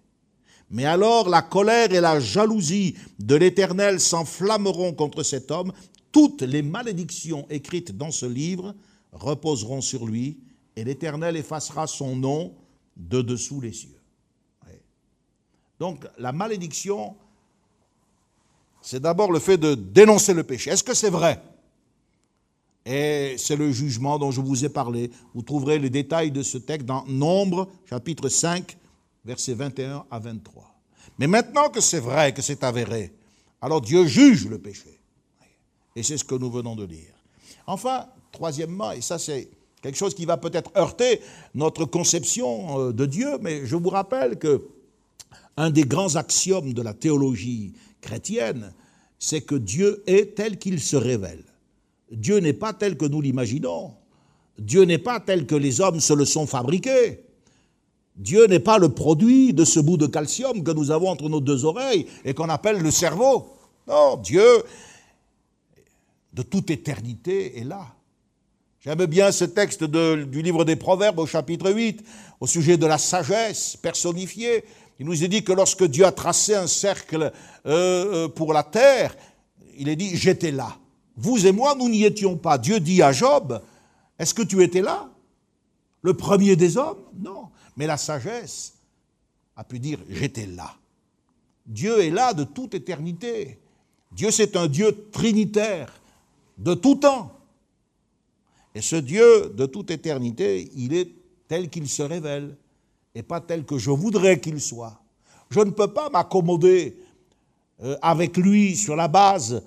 Mais 0.71 0.85
alors 0.85 1.29
la 1.29 1.43
colère 1.43 1.93
et 1.93 2.01
la 2.01 2.21
jalousie 2.21 2.97
de 3.19 3.35
l'Éternel 3.35 4.01
s'enflammeront 4.01 4.93
contre 4.93 5.23
cet 5.23 5.51
homme. 5.51 5.73
Toutes 6.11 6.43
les 6.43 6.63
malédictions 6.63 7.47
écrites 7.51 7.97
dans 7.97 8.11
ce 8.11 8.27
livre 8.27 8.75
reposeront 9.13 9.81
sur 9.81 10.07
lui 10.07 10.39
et 10.77 10.85
l'Éternel 10.85 11.37
effacera 11.37 11.87
son 11.87 12.17
nom 12.17 12.55
de 12.97 13.23
dessous 13.23 13.61
les 13.61 13.73
cieux. 13.73 14.01
Donc 15.79 16.07
la 16.19 16.33
malédiction, 16.33 17.17
c'est 18.81 19.01
d'abord 19.01 19.33
le 19.33 19.39
fait 19.39 19.59
de 19.59 19.75
dénoncer 19.75 20.35
le 20.35 20.45
péché. 20.45 20.71
Est-ce 20.71 20.85
que 20.85 20.95
c'est 20.95 21.11
vrai? 21.11 21.43
Et 22.87 23.37
c'est 23.39 23.57
le 23.57 23.71
jugement 23.73 24.19
dont 24.19 24.31
je 24.31 24.41
vous 24.41 24.65
ai 24.65 24.69
parlé. 24.69 25.11
Vous 25.35 25.43
trouverez 25.43 25.79
les 25.79 25.91
détails 25.91 26.31
de 26.31 26.43
ce 26.43 26.59
texte 26.59 26.87
dans 26.87 27.05
Nombre, 27.07 27.69
chapitre 27.89 28.29
5, 28.29 28.77
versets 29.25 29.55
21 29.55 30.05
à 30.11 30.19
23. 30.19 30.75
Mais 31.19 31.27
maintenant 31.27 31.69
que 31.71 31.81
c'est 31.81 32.01
vrai, 32.01 32.35
que 32.35 32.43
c'est 32.43 32.63
avéré, 32.63 33.13
alors 33.63 33.81
Dieu 33.81 34.07
juge 34.07 34.47
le 34.47 34.59
péché. 34.59 35.01
Et 35.97 36.03
c'est 36.03 36.19
ce 36.19 36.25
que 36.25 36.35
nous 36.35 36.51
venons 36.51 36.77
de 36.77 36.85
lire. 36.85 37.15
Enfin, 37.67 38.07
troisièmement, 38.33 38.93
et 38.93 39.01
ça 39.01 39.19
c'est 39.19 39.49
quelque 39.81 39.97
chose 39.97 40.15
qui 40.15 40.27
va 40.27 40.37
peut-être 40.37 40.71
heurter 40.77 41.21
notre 41.55 41.85
conception 41.85 42.81
euh, 42.81 42.93
de 42.93 43.07
Dieu, 43.07 43.39
mais 43.41 43.65
je 43.65 43.77
vous 43.77 43.89
rappelle 43.89 44.39
que 44.39 44.67
un 45.57 45.71
des 45.71 45.85
grands 45.85 46.17
axiomes 46.17 46.75
de 46.75 46.83
la 46.83 46.95
théologie 46.95 47.73
chrétienne, 48.01 48.73
c'est 49.19 49.41
que 49.41 49.55
Dieu 49.55 50.03
est 50.07 50.35
tel 50.35 50.59
qu'il 50.59 50.81
se 50.81 50.97
révèle. 50.97 51.45
Dieu 52.11 52.39
n'est 52.39 52.53
pas 52.53 52.73
tel 52.73 52.97
que 52.97 53.07
nous 53.07 53.21
l'imaginons. 53.21 53.93
Dieu 54.59 54.85
n'est 54.85 54.99
pas 54.99 55.21
tel 55.21 55.47
que 55.47 55.55
les 55.55 55.81
hommes 55.81 56.01
se 56.01 56.13
le 56.13 56.25
sont 56.25 56.47
fabriqués. 56.47 57.25
Dieu 58.17 58.47
n'est 58.47 58.61
pas 58.61 58.79
le 58.79 58.91
produit 58.91 59.53
de 59.53 59.65
ce 59.65 59.81
bout 59.81 59.97
de 59.97 60.07
calcium 60.07 60.63
que 60.63 60.71
nous 60.71 60.91
avons 60.91 61.09
entre 61.09 61.29
nos 61.29 61.41
deux 61.41 61.65
oreilles 61.65 62.07
et 62.25 62.33
qu'on 62.33 62.49
appelle 62.49 62.81
le 62.81 62.91
cerveau. 62.91 63.49
Non, 63.89 64.17
Dieu, 64.17 64.47
de 66.33 66.43
toute 66.43 66.71
éternité, 66.71 67.59
est 67.59 67.65
là. 67.65 67.87
J'aime 68.81 69.07
bien 69.07 69.33
ce 69.33 69.45
texte 69.45 69.83
du 69.83 70.43
livre 70.43 70.65
des 70.65 70.77
Proverbes 70.77 71.19
au 71.19 71.27
chapitre 71.27 71.73
8, 71.73 72.05
au 72.39 72.47
sujet 72.47 72.77
de 72.77 72.87
la 72.87 72.99
sagesse 72.99 73.77
personnifiée. 73.77 74.63
Il 75.01 75.07
nous 75.07 75.25
est 75.25 75.29
dit 75.29 75.43
que 75.43 75.53
lorsque 75.53 75.85
Dieu 75.85 76.05
a 76.05 76.13
tracé 76.13 76.55
un 76.55 76.67
cercle 76.67 77.33
euh, 77.67 78.27
euh, 78.27 78.29
pour 78.29 78.53
la 78.53 78.63
terre, 78.63 79.17
il 79.77 79.89
est 79.89 79.97
dit, 79.97 80.17
j'étais 80.17 80.53
là. 80.53 80.77
Vous 81.17 81.47
et 81.47 81.53
moi, 81.53 81.75
nous 81.75 81.89
n'y 81.89 82.05
étions 82.05 82.37
pas. 82.37 82.59
Dieu 82.59 82.81
dit 82.81 83.03
à 83.03 83.13
Job, 83.13 83.61
est-ce 84.19 84.35
que 84.35 84.43
tu 84.43 84.63
étais 84.63 84.83
là? 84.83 85.09
Le 86.03 86.15
premier 86.15 86.57
des 86.57 86.77
hommes? 86.77 86.99
Non. 87.19 87.49
Mais 87.77 87.87
la 87.87 87.97
sagesse 87.97 88.75
a 89.57 89.65
pu 89.65 89.79
dire, 89.79 89.99
j'étais 90.09 90.47
là. 90.47 90.75
Dieu 91.67 92.01
est 92.01 92.11
là 92.11 92.35
de 92.35 92.45
toute 92.45 92.75
éternité. 92.75 93.59
Dieu, 94.13 94.31
c'est 94.31 94.57
un 94.57 94.67
Dieu 94.67 95.09
trinitaire 95.13 95.93
de 96.59 96.75
tout 96.75 96.97
temps. 96.97 97.33
Et 98.75 98.81
ce 98.81 98.97
Dieu 98.97 99.51
de 99.51 99.67
toute 99.67 99.91
éternité, 99.91 100.71
il 100.77 100.95
est 100.95 101.11
tel 101.49 101.71
qu'il 101.71 101.89
se 101.89 102.03
révèle 102.03 102.57
et 103.15 103.23
pas 103.23 103.41
tel 103.41 103.65
que 103.65 103.79
je 103.79 103.91
voudrais 103.91 104.41
qu'il 104.41 104.61
soit. 104.61 105.01
Je 105.51 105.61
ne 105.61 105.71
peux 105.71 105.93
pas 105.93 106.11
m'accommoder 106.11 106.97
euh, 107.83 107.97
avec 108.03 108.37
lui 108.37 108.77
sur 108.77 108.97
la 108.97 109.09
base 109.09 109.63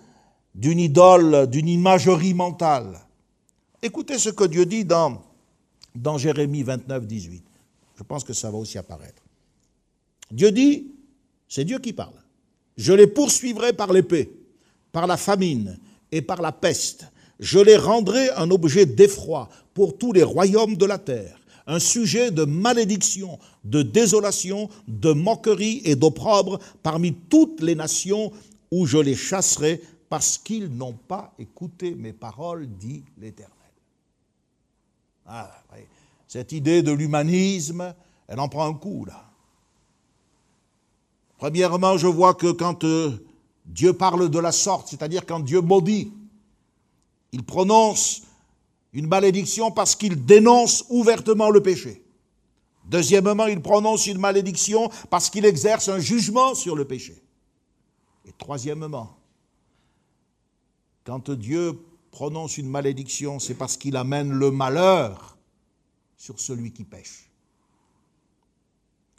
d'une 0.58 0.80
idole, 0.80 1.48
d'une 1.48 1.70
imagerie 1.70 2.34
mentale. 2.34 3.00
Écoutez 3.82 4.20
ce 4.20 4.30
que 4.30 4.44
Dieu 4.44 4.66
dit 4.66 4.84
dans, 4.84 5.22
Jérémie 6.18 6.64
29, 6.64 7.08
18. 7.08 7.44
Je 7.96 8.04
pense 8.04 8.26
que 8.26 8.34
ça 8.34 8.52
va 8.52 8.58
aussi 8.58 8.78
apparaître. 8.78 9.24
Dieu 10.30 10.52
dit, 10.52 10.92
c'est 11.48 11.64
Dieu 11.64 11.80
qui 11.80 11.94
parle, 11.94 12.22
je 12.76 12.92
les 12.92 13.08
poursuivrai 13.08 13.72
par 13.72 13.94
l'épée, 13.94 14.30
par 14.92 15.08
la 15.08 15.16
famine 15.16 15.80
et 16.12 16.22
par 16.22 16.42
la 16.42 16.52
peste 16.52 17.08
je 17.40 17.60
les 17.60 17.78
rendrai 17.78 18.30
un 18.32 18.50
objet 18.52 18.86
d'effroi 18.86 19.50
pour 19.74 19.98
tous 19.98 20.12
les 20.12 20.24
royaumes 20.24 20.76
de 20.76 20.86
la 20.86 20.98
terre, 20.98 21.40
un 21.68 21.80
sujet 21.80 22.32
de 22.32 22.46
malédiction, 22.46 23.40
de 23.64 23.82
désolation, 23.82 24.70
de 24.88 25.12
moquerie 25.12 25.82
et 25.86 25.96
d'opprobre 25.96 26.60
parmi 26.82 27.14
toutes 27.14 27.62
les 27.62 27.76
nations 27.76 28.32
où 28.72 28.86
je 28.86 28.98
les 28.98 29.16
chasserai 29.16 29.82
parce 30.10 30.38
qu'ils 30.38 30.70
n'ont 30.70 30.94
pas 30.94 31.34
écouté 31.38 31.96
mes 31.96 32.14
paroles, 32.14 32.68
dit 32.68 33.04
l'Éternel. 33.18 33.54
Ah, 35.26 35.52
Cette 36.28 36.52
idée 36.54 36.82
de 36.82 36.92
l'humanisme, 36.92 37.94
elle 38.28 38.40
en 38.40 38.48
prend 38.48 38.68
un 38.68 38.74
coup 38.74 39.06
là. 39.06 39.26
Premièrement, 41.38 41.98
je 41.98 42.08
vois 42.08 42.34
que 42.34 42.52
quand 42.52 42.84
euh, 42.84 43.26
Dieu 43.66 43.94
parle 43.94 44.30
de 44.30 44.40
la 44.40 44.52
sorte, 44.52 44.88
c'est-à-dire 44.88 45.26
quand 45.26 45.42
Dieu 45.42 45.62
maudit, 45.62 46.12
il 47.32 47.44
prononce 47.44 48.24
une 48.94 49.08
malédiction 49.08 49.70
parce 49.72 49.96
qu'il 49.96 50.26
dénonce 50.26 50.86
ouvertement 50.90 51.50
le 51.50 51.62
péché. 51.62 52.04
Deuxièmement, 52.86 53.48
il 53.48 53.62
prononce 53.62 54.08
une 54.08 54.18
malédiction 54.18 54.90
parce 55.10 55.30
qu'il 55.30 55.46
exerce 55.46 55.90
un 55.90 56.00
jugement 56.00 56.56
sur 56.56 56.76
le 56.76 56.86
péché. 56.86 57.22
Et 58.26 58.32
troisièmement, 58.38 59.17
quand 61.08 61.32
Dieu 61.32 61.80
prononce 62.12 62.58
une 62.58 62.68
malédiction, 62.68 63.40
c'est 63.40 63.54
parce 63.54 63.78
qu'il 63.78 63.96
amène 63.96 64.30
le 64.30 64.52
malheur 64.52 65.38
sur 66.18 66.38
celui 66.38 66.74
qui 66.74 66.84
pêche. 66.84 67.30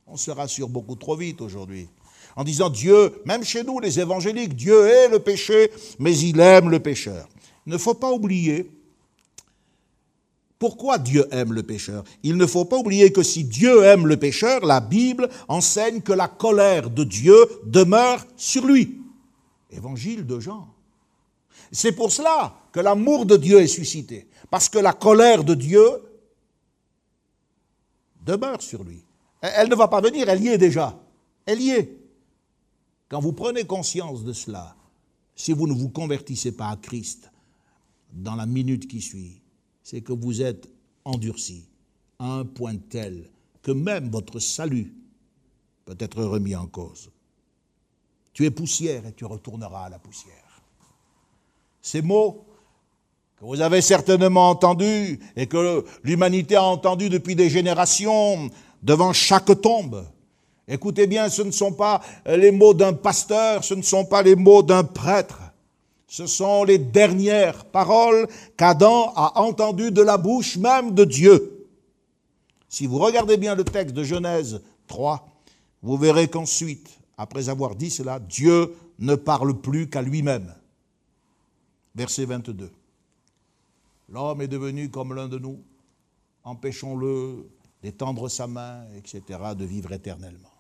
On 0.07 0.19
se 0.19 0.31
rassure 0.31 0.69
beaucoup 0.69 0.97
trop 0.97 1.17
vite 1.17 1.41
aujourd'hui 1.41 1.89
en 2.37 2.45
disant 2.45 2.69
Dieu, 2.69 3.23
même 3.25 3.43
chez 3.43 3.65
nous 3.65 3.81
les 3.81 4.01
évangéliques, 4.01 4.55
Dieu 4.55 4.87
est 4.87 5.09
le 5.09 5.19
péché, 5.19 5.71
mais 5.99 6.17
il 6.19 6.39
aime 6.41 6.69
le 6.69 6.79
pécheur. 6.79 7.27
Il 7.67 7.73
ne 7.73 7.79
faut 7.79 7.95
pas 7.95 8.13
oublier 8.13 8.71
pourquoi 10.59 10.99
Dieu 10.99 11.27
aime 11.31 11.55
le 11.55 11.63
pécheur 11.63 12.05
Il 12.23 12.37
ne 12.37 12.45
faut 12.45 12.67
pas 12.67 12.77
oublier 12.77 13.13
que 13.13 13.23
si 13.23 13.45
Dieu 13.45 13.85
aime 13.85 14.07
le 14.07 14.19
pécheur, 14.19 14.67
la 14.67 14.81
Bible 14.81 15.31
enseigne 15.49 16.03
que 16.03 16.13
la 16.13 16.29
colère 16.29 16.91
de 16.91 17.05
Dieu 17.05 17.39
demeure 17.65 18.27
sur 18.37 18.67
lui. 18.67 18.99
Évangile 19.71 20.27
de 20.27 20.39
Jean. 20.39 20.69
C'est 21.73 21.93
pour 21.93 22.11
cela 22.11 22.55
que 22.73 22.81
l'amour 22.81 23.27
de 23.27 23.37
Dieu 23.37 23.61
est 23.61 23.67
suscité, 23.67 24.29
parce 24.51 24.69
que 24.69 24.79
la 24.79 24.93
colère 24.93 25.45
de 25.45 25.55
Dieu 25.55 25.85
demeure 28.25 28.63
sur 28.63 28.85
lui. 28.85 29.03
Elle 29.41 29.69
ne 29.69 29.75
va 29.75 29.89
pas 29.89 30.01
venir, 30.01 30.29
elle 30.29 30.43
y 30.43 30.49
est 30.49 30.59
déjà. 30.59 30.99
Elle 31.47 31.61
y 31.61 31.71
est. 31.71 31.97
Quand 33.09 33.21
vous 33.21 33.33
prenez 33.33 33.65
conscience 33.65 34.25
de 34.25 34.33
cela, 34.33 34.77
si 35.35 35.53
vous 35.53 35.67
ne 35.67 35.73
vous 35.73 35.89
convertissez 35.89 36.53
pas 36.53 36.69
à 36.69 36.77
Christ 36.77 37.31
dans 38.13 38.35
la 38.35 38.47
minute 38.47 38.89
qui 38.89 39.01
suit, 39.01 39.41
c'est 39.83 40.01
que 40.01 40.13
vous 40.13 40.43
êtes 40.43 40.69
endurci 41.05 41.69
à 42.19 42.33
un 42.33 42.45
point 42.45 42.77
tel 42.77 43.31
que 43.63 43.71
même 43.71 44.11
votre 44.11 44.41
salut 44.41 44.95
peut 45.85 45.97
être 45.99 46.23
remis 46.23 46.57
en 46.57 46.67
cause. 46.67 47.11
Tu 48.33 48.45
es 48.45 48.51
poussière 48.51 49.07
et 49.07 49.13
tu 49.13 49.25
retourneras 49.25 49.87
à 49.87 49.89
la 49.89 49.99
poussière. 49.99 50.48
Ces 51.83 52.03
mots 52.03 52.45
que 53.39 53.45
vous 53.45 53.61
avez 53.61 53.81
certainement 53.81 54.51
entendus 54.51 55.21
et 55.37 55.47
que 55.47 55.85
l'humanité 56.03 56.57
a 56.57 56.65
entendus 56.65 57.09
depuis 57.09 57.37
des 57.37 57.49
générations 57.49 58.51
devant 58.83 59.13
chaque 59.13 59.61
tombe, 59.61 60.05
Écoutez 60.71 61.07
bien, 61.07 61.31
ce 61.31 61.41
ne 61.41 61.51
sont 61.51 61.73
pas 61.73 62.03
les 62.27 62.51
mots 62.51 62.75
d'un 62.75 62.93
pasteur, 62.93 63.65
ce 63.65 63.73
ne 63.73 63.81
sont 63.81 64.05
pas 64.05 64.23
les 64.23 64.37
mots 64.37 64.63
d'un 64.63 64.85
prêtre. 64.85 65.41
Ce 66.07 66.27
sont 66.27 66.65
les 66.65 66.79
dernières 66.79 67.65
paroles 67.65 68.29
qu'Adam 68.57 69.13
a 69.17 69.41
entendues 69.41 69.91
de 69.91 70.03
la 70.03 70.19
bouche 70.19 70.59
même 70.59 70.95
de 70.95 71.05
Dieu. 71.05 71.67
Si 72.69 72.87
vous 72.87 72.99
regardez 72.99 73.39
bien 73.39 73.55
le 73.55 73.65
texte 73.65 73.95
de 73.95 74.05
Genèse 74.05 74.61
3, 74.89 75.27
vous 75.83 75.97
verrez 75.97 76.29
qu'ensuite, 76.29 76.91
après 77.17 77.49
avoir 77.49 77.75
dit 77.75 77.91
cela, 77.91 78.19
Dieu 78.19 78.75
ne 78.99 79.15
parle 79.15 79.55
plus 79.55 79.89
qu'à 79.89 80.03
lui-même. 80.03 80.55
Verset 81.99 82.27
22. 82.27 82.71
L'homme 84.11 84.41
est 84.41 84.47
devenu 84.47 84.89
comme 84.89 85.15
l'un 85.15 85.27
de 85.27 85.37
nous, 85.37 85.59
empêchons-le 86.45 87.51
d'étendre 87.83 88.29
sa 88.29 88.47
main, 88.47 88.85
etc., 88.97 89.23
de 89.57 89.65
vivre 89.65 89.91
éternellement. 89.91 90.53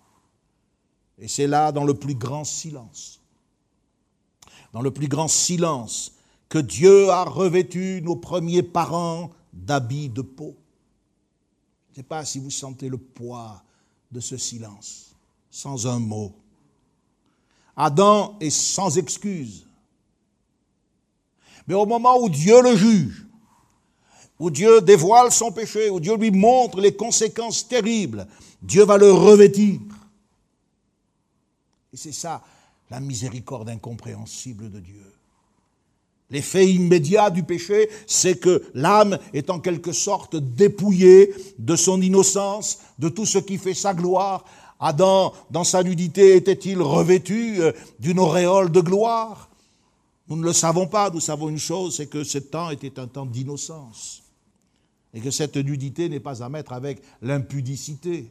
Et 1.17 1.29
c'est 1.29 1.47
là, 1.47 1.71
dans 1.71 1.85
le 1.85 1.95
plus 1.95 2.17
grand 2.17 2.43
silence, 2.43 3.21
dans 4.73 4.83
le 4.83 4.91
plus 4.91 5.07
grand 5.07 5.29
silence 5.29 6.13
que 6.49 6.59
Dieu 6.59 7.09
a 7.11 7.23
revêtu 7.23 8.03
nos 8.03 8.17
premiers 8.17 8.65
parents 8.65 9.31
d'habits 9.53 10.09
de 10.09 10.23
peau. 10.23 10.57
Je 11.87 11.93
ne 11.93 11.97
sais 11.99 12.09
pas 12.09 12.25
si 12.25 12.41
vous 12.41 12.51
sentez 12.51 12.89
le 12.89 12.99
poids 12.99 13.63
de 14.11 14.19
ce 14.19 14.37
silence, 14.37 15.15
sans 15.53 15.87
un 15.87 16.01
mot. 16.01 16.35
Adam 17.77 18.37
est 18.41 18.51
sans 18.51 18.99
excuse. 18.99 19.68
Mais 21.69 21.75
au 21.75 21.85
moment 21.85 22.19
où 22.19 22.31
Dieu 22.31 22.63
le 22.63 22.75
juge, 22.75 23.27
où 24.39 24.51
Dieu 24.51 24.81
dévoile 24.81 25.31
son 25.31 25.53
péché, 25.53 25.91
où 25.91 26.01
Dieu 26.01 26.17
lui 26.17 26.31
montre 26.31 26.81
les 26.81 26.95
conséquences 26.95 27.69
terribles, 27.69 28.27
Dieu 28.63 28.85
va 28.85 28.97
le 28.97 29.13
revêtir. 29.13 29.79
Et 31.93 31.97
c'est 31.97 32.13
ça 32.13 32.43
la 32.91 33.01
miséricorde 33.01 33.69
incompréhensible 33.69 34.71
de 34.71 34.81
Dieu. 34.81 35.05
L'effet 36.31 36.67
immédiat 36.67 37.31
du 37.31 37.43
péché, 37.43 37.89
c'est 38.07 38.39
que 38.39 38.63
l'âme 38.75 39.19
est 39.33 39.51
en 39.51 39.61
quelque 39.61 39.93
sorte 39.93 40.37
dépouillée 40.37 41.35
de 41.59 41.77
son 41.77 42.01
innocence, 42.01 42.81
de 42.99 43.09
tout 43.09 43.27
ce 43.27 43.39
qui 43.39 43.59
fait 43.59 43.75
sa 43.75 43.93
gloire. 43.95 44.45
Adam, 44.81 45.33
dans 45.51 45.65
sa 45.65 45.83
nudité, 45.83 46.37
était-il 46.37 46.81
revêtu 46.81 47.61
euh, 47.61 47.73
d'une 47.99 48.19
auréole 48.19 48.71
de 48.71 48.81
gloire? 48.81 49.48
Nous 50.29 50.37
ne 50.37 50.45
le 50.45 50.53
savons 50.53 50.87
pas, 50.87 51.11
nous 51.11 51.21
savons 51.21 51.49
une 51.49 51.59
chose, 51.59 51.97
c'est 51.97 52.07
que 52.07 52.23
ce 52.23 52.39
temps 52.39 52.71
était 52.71 52.99
un 52.99 53.07
temps 53.07 53.25
d'innocence. 53.25 54.23
Et 55.15 55.21
que 55.21 55.31
cette 55.31 55.57
nudité 55.57 56.09
n'est 56.09 56.21
pas 56.21 56.43
à 56.43 56.49
mettre 56.51 56.73
avec 56.73 57.03
l'impudicité. 57.23 58.31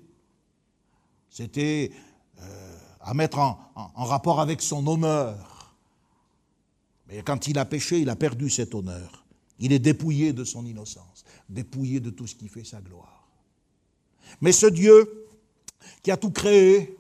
C'était 1.30 1.92
euh, 2.40 2.78
à 3.02 3.16
mettre 3.16 3.40
en, 3.40 3.58
rapport 3.96 4.40
avec 4.40 4.62
son 4.62 4.86
honneur. 4.86 5.74
Mais 7.08 7.24
quand 7.24 7.48
il 7.48 7.58
a 7.58 7.66
péché, 7.66 8.00
il 8.00 8.10
a 8.10 8.16
perdu 8.16 8.50
cet 8.50 8.76
honneur. 8.76 9.26
Il 9.60 9.74
est 9.74 9.80
dépouillé 9.80 10.34
de 10.34 10.44
son 10.44 10.66
innocence, 10.66 11.26
dépouillé 11.50 12.00
de 12.00 12.12
tout 12.12 12.28
ce 12.28 12.36
qui 12.36 12.48
fait 12.48 12.64
sa 12.64 12.80
gloire. 12.80 13.28
Mais 14.40 14.52
ce 14.52 14.68
Dieu 14.68 15.28
qui 16.04 16.12
a 16.12 16.18
tout 16.18 16.32
créé, 16.32 16.96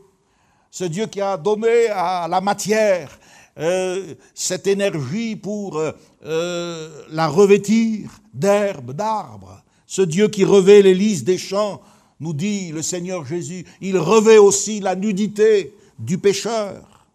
ce 0.71 0.85
Dieu 0.85 1.05
qui 1.05 1.21
a 1.21 1.37
donné 1.37 1.87
à 1.89 2.27
la 2.27 2.41
matière 2.41 3.19
euh, 3.59 4.13
cette 4.35 4.67
énergie 4.67 5.35
pour 5.35 5.77
euh, 5.77 5.91
euh, 6.25 7.03
la 7.09 7.27
revêtir 7.27 8.21
d'herbes, 8.33 8.93
d'arbres, 8.93 9.63
ce 9.87 10.03
Dieu 10.03 10.27
qui 10.27 10.45
revêt 10.45 10.81
les 10.81 10.93
lys 10.93 11.23
des 11.23 11.37
champs, 11.37 11.81
nous 12.19 12.33
dit 12.33 12.71
le 12.71 12.81
Seigneur 12.81 13.25
Jésus, 13.25 13.65
il 13.81 13.97
revêt 13.97 14.37
aussi 14.37 14.79
la 14.79 14.95
nudité 14.95 15.75
du 15.97 16.17
pécheur. 16.17 17.07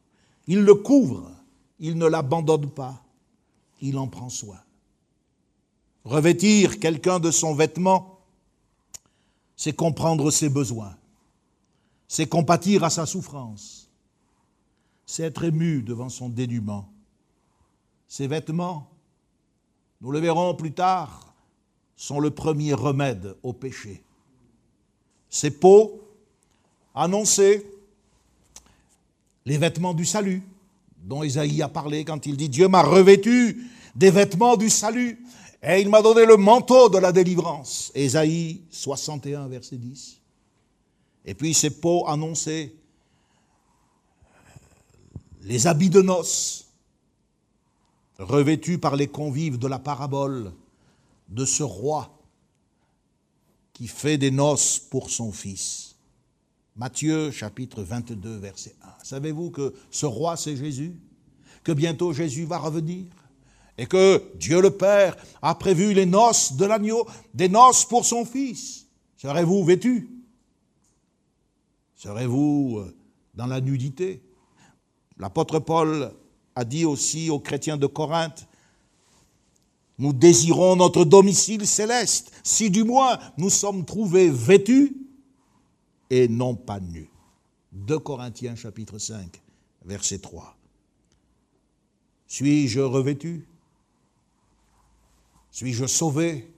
Il 0.48 0.62
le 0.62 0.74
couvre, 0.74 1.30
il 1.78 1.96
ne 1.96 2.06
l'abandonne 2.06 2.70
pas, 2.70 3.04
il 3.80 3.96
en 3.98 4.08
prend 4.08 4.28
soin. 4.28 4.58
Revêtir 6.04 6.80
quelqu'un 6.80 7.20
de 7.20 7.30
son 7.30 7.54
vêtement, 7.54 8.18
c'est 9.54 9.72
comprendre 9.72 10.32
ses 10.32 10.48
besoins, 10.48 10.96
c'est 12.08 12.26
compatir 12.26 12.82
à 12.82 12.90
sa 12.90 13.06
souffrance, 13.06 13.81
c'est 15.06 15.24
être 15.24 15.44
ému 15.44 15.82
devant 15.82 16.08
son 16.08 16.28
dénuement. 16.28 16.88
Ses 18.08 18.26
vêtements, 18.26 18.90
nous 20.00 20.10
le 20.10 20.20
verrons 20.20 20.54
plus 20.54 20.72
tard, 20.72 21.34
sont 21.96 22.20
le 22.20 22.30
premier 22.30 22.74
remède 22.74 23.36
au 23.42 23.52
péché. 23.52 24.02
Ses 25.28 25.50
peaux, 25.50 26.00
annoncées, 26.94 27.66
les 29.44 29.58
vêtements 29.58 29.94
du 29.94 30.04
salut, 30.04 30.42
dont 30.98 31.22
Isaïe 31.22 31.62
a 31.62 31.68
parlé 31.68 32.04
quand 32.04 32.26
il 32.26 32.36
dit 32.36 32.48
Dieu 32.48 32.68
m'a 32.68 32.82
revêtu 32.82 33.66
des 33.94 34.10
vêtements 34.10 34.56
du 34.56 34.70
salut 34.70 35.18
et 35.62 35.80
il 35.80 35.88
m'a 35.88 36.02
donné 36.02 36.26
le 36.26 36.36
manteau 36.36 36.88
de 36.88 36.98
la 36.98 37.12
délivrance. 37.12 37.92
Ésaïe 37.94 38.62
61, 38.70 39.48
verset 39.48 39.76
10. 39.76 40.20
Et 41.24 41.34
puis 41.34 41.54
ces 41.54 41.70
peaux 41.70 42.06
annoncées 42.08 42.74
les 45.42 45.66
habits 45.66 45.90
de 45.90 46.02
noces, 46.02 46.68
revêtus 48.18 48.78
par 48.78 48.96
les 48.96 49.08
convives 49.08 49.58
de 49.58 49.66
la 49.66 49.78
parabole 49.78 50.52
de 51.28 51.44
ce 51.44 51.62
roi 51.62 52.18
qui 53.72 53.88
fait 53.88 54.18
des 54.18 54.30
noces 54.30 54.78
pour 54.78 55.10
son 55.10 55.32
fils. 55.32 55.96
Matthieu 56.76 57.30
chapitre 57.30 57.82
22 57.82 58.36
verset 58.38 58.74
1. 58.82 59.04
Savez-vous 59.04 59.50
que 59.50 59.74
ce 59.90 60.06
roi 60.06 60.36
c'est 60.36 60.56
Jésus? 60.56 60.96
Que 61.64 61.72
bientôt 61.72 62.12
Jésus 62.12 62.44
va 62.44 62.58
revenir? 62.58 63.06
Et 63.78 63.86
que 63.86 64.22
Dieu 64.36 64.60
le 64.60 64.70
Père 64.70 65.16
a 65.40 65.54
prévu 65.54 65.94
les 65.94 66.06
noces 66.06 66.54
de 66.54 66.64
l'agneau, 66.64 67.06
des 67.34 67.48
noces 67.48 67.84
pour 67.84 68.04
son 68.04 68.24
fils. 68.24 68.86
Serez-vous 69.16 69.64
vêtus? 69.64 70.08
Serez-vous 71.96 72.78
euh, 72.78 72.96
dans 73.34 73.46
la 73.46 73.60
nudité? 73.60 74.22
L'apôtre 75.18 75.58
Paul 75.58 76.12
a 76.54 76.64
dit 76.64 76.84
aussi 76.84 77.30
aux 77.30 77.40
chrétiens 77.40 77.76
de 77.76 77.86
Corinthe, 77.86 78.46
nous 79.98 80.12
désirons 80.12 80.76
notre 80.76 81.04
domicile 81.04 81.66
céleste, 81.66 82.32
si 82.42 82.70
du 82.70 82.82
moins 82.84 83.18
nous 83.36 83.50
sommes 83.50 83.84
trouvés 83.84 84.30
vêtus 84.30 84.96
et 86.10 86.28
non 86.28 86.54
pas 86.54 86.80
nus. 86.80 87.10
2 87.72 87.98
Corinthiens 87.98 88.56
chapitre 88.56 88.98
5, 88.98 89.40
verset 89.84 90.18
3. 90.18 90.56
Suis-je 92.26 92.80
revêtu? 92.80 93.46
Suis-je 95.50 95.86
sauvé? 95.86 96.52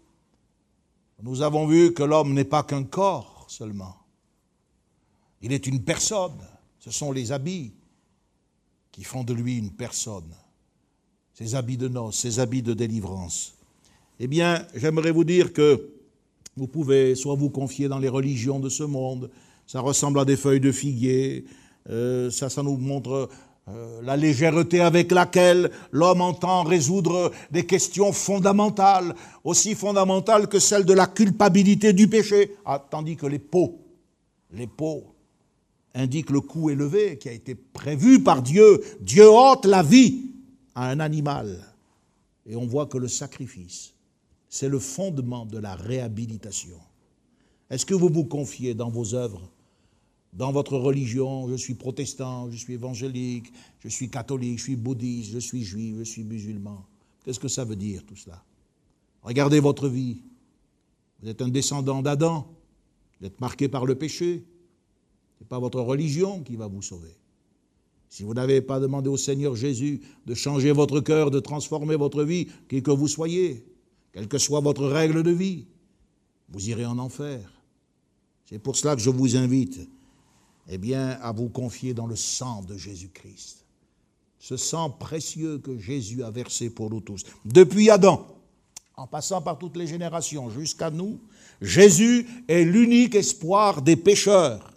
Nous 1.22 1.42
avons 1.42 1.66
vu 1.66 1.92
que 1.92 2.02
l'homme 2.02 2.32
n'est 2.32 2.44
pas 2.44 2.62
qu'un 2.62 2.84
corps 2.84 3.44
seulement. 3.48 3.96
Il 5.42 5.52
est 5.52 5.66
une 5.66 5.82
personne. 5.82 6.38
Ce 6.78 6.90
sont 6.90 7.12
les 7.12 7.32
habits 7.32 7.72
qui 8.94 9.02
font 9.02 9.24
de 9.24 9.34
lui 9.34 9.58
une 9.58 9.72
personne. 9.72 10.30
Ces 11.32 11.56
habits 11.56 11.76
de 11.76 11.88
noces, 11.88 12.16
ces 12.16 12.38
habits 12.38 12.62
de 12.62 12.74
délivrance. 12.74 13.56
Eh 14.20 14.28
bien, 14.28 14.64
j'aimerais 14.76 15.10
vous 15.10 15.24
dire 15.24 15.52
que 15.52 15.90
vous 16.56 16.68
pouvez 16.68 17.16
soit 17.16 17.34
vous 17.34 17.50
confier 17.50 17.88
dans 17.88 17.98
les 17.98 18.08
religions 18.08 18.60
de 18.60 18.68
ce 18.68 18.84
monde, 18.84 19.32
ça 19.66 19.80
ressemble 19.80 20.20
à 20.20 20.24
des 20.24 20.36
feuilles 20.36 20.60
de 20.60 20.70
figuier, 20.70 21.44
euh, 21.90 22.30
ça, 22.30 22.48
ça 22.48 22.62
nous 22.62 22.76
montre 22.76 23.28
euh, 23.66 24.00
la 24.02 24.16
légèreté 24.16 24.80
avec 24.80 25.10
laquelle 25.10 25.72
l'homme 25.90 26.20
entend 26.20 26.62
résoudre 26.62 27.32
des 27.50 27.66
questions 27.66 28.12
fondamentales, 28.12 29.16
aussi 29.42 29.74
fondamentales 29.74 30.46
que 30.46 30.60
celle 30.60 30.84
de 30.84 30.94
la 30.94 31.08
culpabilité 31.08 31.92
du 31.92 32.06
péché, 32.06 32.54
ah, 32.64 32.78
tandis 32.88 33.16
que 33.16 33.26
les 33.26 33.40
pots, 33.40 33.76
les 34.52 34.68
pots 34.68 35.13
indiquent 35.94 36.30
le 36.30 36.40
coût 36.40 36.70
élevé 36.70 37.18
qui 37.18 37.28
a 37.28 37.32
été 37.32 37.54
prévu 37.54 38.22
par 38.22 38.42
Dieu. 38.42 38.82
Dieu 39.00 39.28
ôte 39.28 39.66
la 39.66 39.82
vie 39.82 40.32
à 40.74 40.90
un 40.90 41.00
animal. 41.00 41.74
Et 42.46 42.56
on 42.56 42.66
voit 42.66 42.86
que 42.86 42.98
le 42.98 43.08
sacrifice 43.08 43.94
c'est 44.54 44.68
le 44.68 44.78
fondement 44.78 45.46
de 45.46 45.58
la 45.58 45.74
réhabilitation. 45.74 46.78
Est-ce 47.70 47.84
que 47.84 47.92
vous 47.92 48.08
vous 48.08 48.24
confiez 48.24 48.72
dans 48.72 48.88
vos 48.88 49.16
œuvres, 49.16 49.50
dans 50.32 50.52
votre 50.52 50.76
religion? 50.76 51.48
Je 51.48 51.56
suis 51.56 51.74
protestant, 51.74 52.48
je 52.52 52.56
suis 52.56 52.74
évangélique, 52.74 53.52
je 53.80 53.88
suis 53.88 54.08
catholique, 54.08 54.58
je 54.58 54.62
suis 54.62 54.76
bouddhiste, 54.76 55.32
je 55.32 55.40
suis 55.40 55.64
juif, 55.64 55.96
je 55.98 56.04
suis 56.04 56.22
musulman. 56.22 56.86
Qu'est-ce 57.24 57.40
que 57.40 57.48
ça 57.48 57.64
veut 57.64 57.74
dire 57.74 58.04
tout 58.06 58.14
cela? 58.14 58.44
Regardez 59.22 59.58
votre 59.58 59.88
vie. 59.88 60.22
Vous 61.20 61.28
êtes 61.28 61.42
un 61.42 61.48
descendant 61.48 62.00
d'Adam, 62.00 62.46
vous 63.18 63.26
êtes 63.26 63.40
marqué 63.40 63.68
par 63.68 63.84
le 63.84 63.96
péché. 63.96 64.44
N'est 65.44 65.48
pas 65.48 65.58
votre 65.58 65.82
religion 65.82 66.40
qui 66.40 66.56
va 66.56 66.68
vous 66.68 66.80
sauver. 66.80 67.14
Si 68.08 68.22
vous 68.22 68.32
n'avez 68.32 68.62
pas 68.62 68.80
demandé 68.80 69.10
au 69.10 69.18
Seigneur 69.18 69.54
Jésus 69.54 70.00
de 70.24 70.32
changer 70.32 70.72
votre 70.72 71.00
cœur, 71.00 71.30
de 71.30 71.38
transformer 71.38 71.96
votre 71.96 72.24
vie, 72.24 72.48
qui 72.66 72.82
que 72.82 72.90
vous 72.90 73.08
soyez, 73.08 73.62
quelle 74.14 74.26
que 74.26 74.38
soit 74.38 74.60
votre 74.60 74.86
règle 74.86 75.22
de 75.22 75.32
vie, 75.32 75.66
vous 76.48 76.70
irez 76.70 76.86
en 76.86 76.98
enfer. 76.98 77.40
C'est 78.46 78.58
pour 78.58 78.74
cela 78.74 78.96
que 78.96 79.02
je 79.02 79.10
vous 79.10 79.36
invite, 79.36 79.86
eh 80.66 80.78
bien, 80.78 81.18
à 81.20 81.32
vous 81.32 81.50
confier 81.50 81.92
dans 81.92 82.06
le 82.06 82.16
sang 82.16 82.62
de 82.62 82.78
Jésus-Christ. 82.78 83.66
Ce 84.38 84.56
sang 84.56 84.88
précieux 84.88 85.58
que 85.58 85.76
Jésus 85.76 86.22
a 86.22 86.30
versé 86.30 86.70
pour 86.70 86.88
nous 86.88 87.02
tous. 87.02 87.24
Depuis 87.44 87.90
Adam, 87.90 88.26
en 88.96 89.06
passant 89.06 89.42
par 89.42 89.58
toutes 89.58 89.76
les 89.76 89.88
générations 89.88 90.48
jusqu'à 90.48 90.90
nous, 90.90 91.20
Jésus 91.60 92.26
est 92.48 92.64
l'unique 92.64 93.14
espoir 93.14 93.82
des 93.82 93.96
pécheurs. 93.96 94.73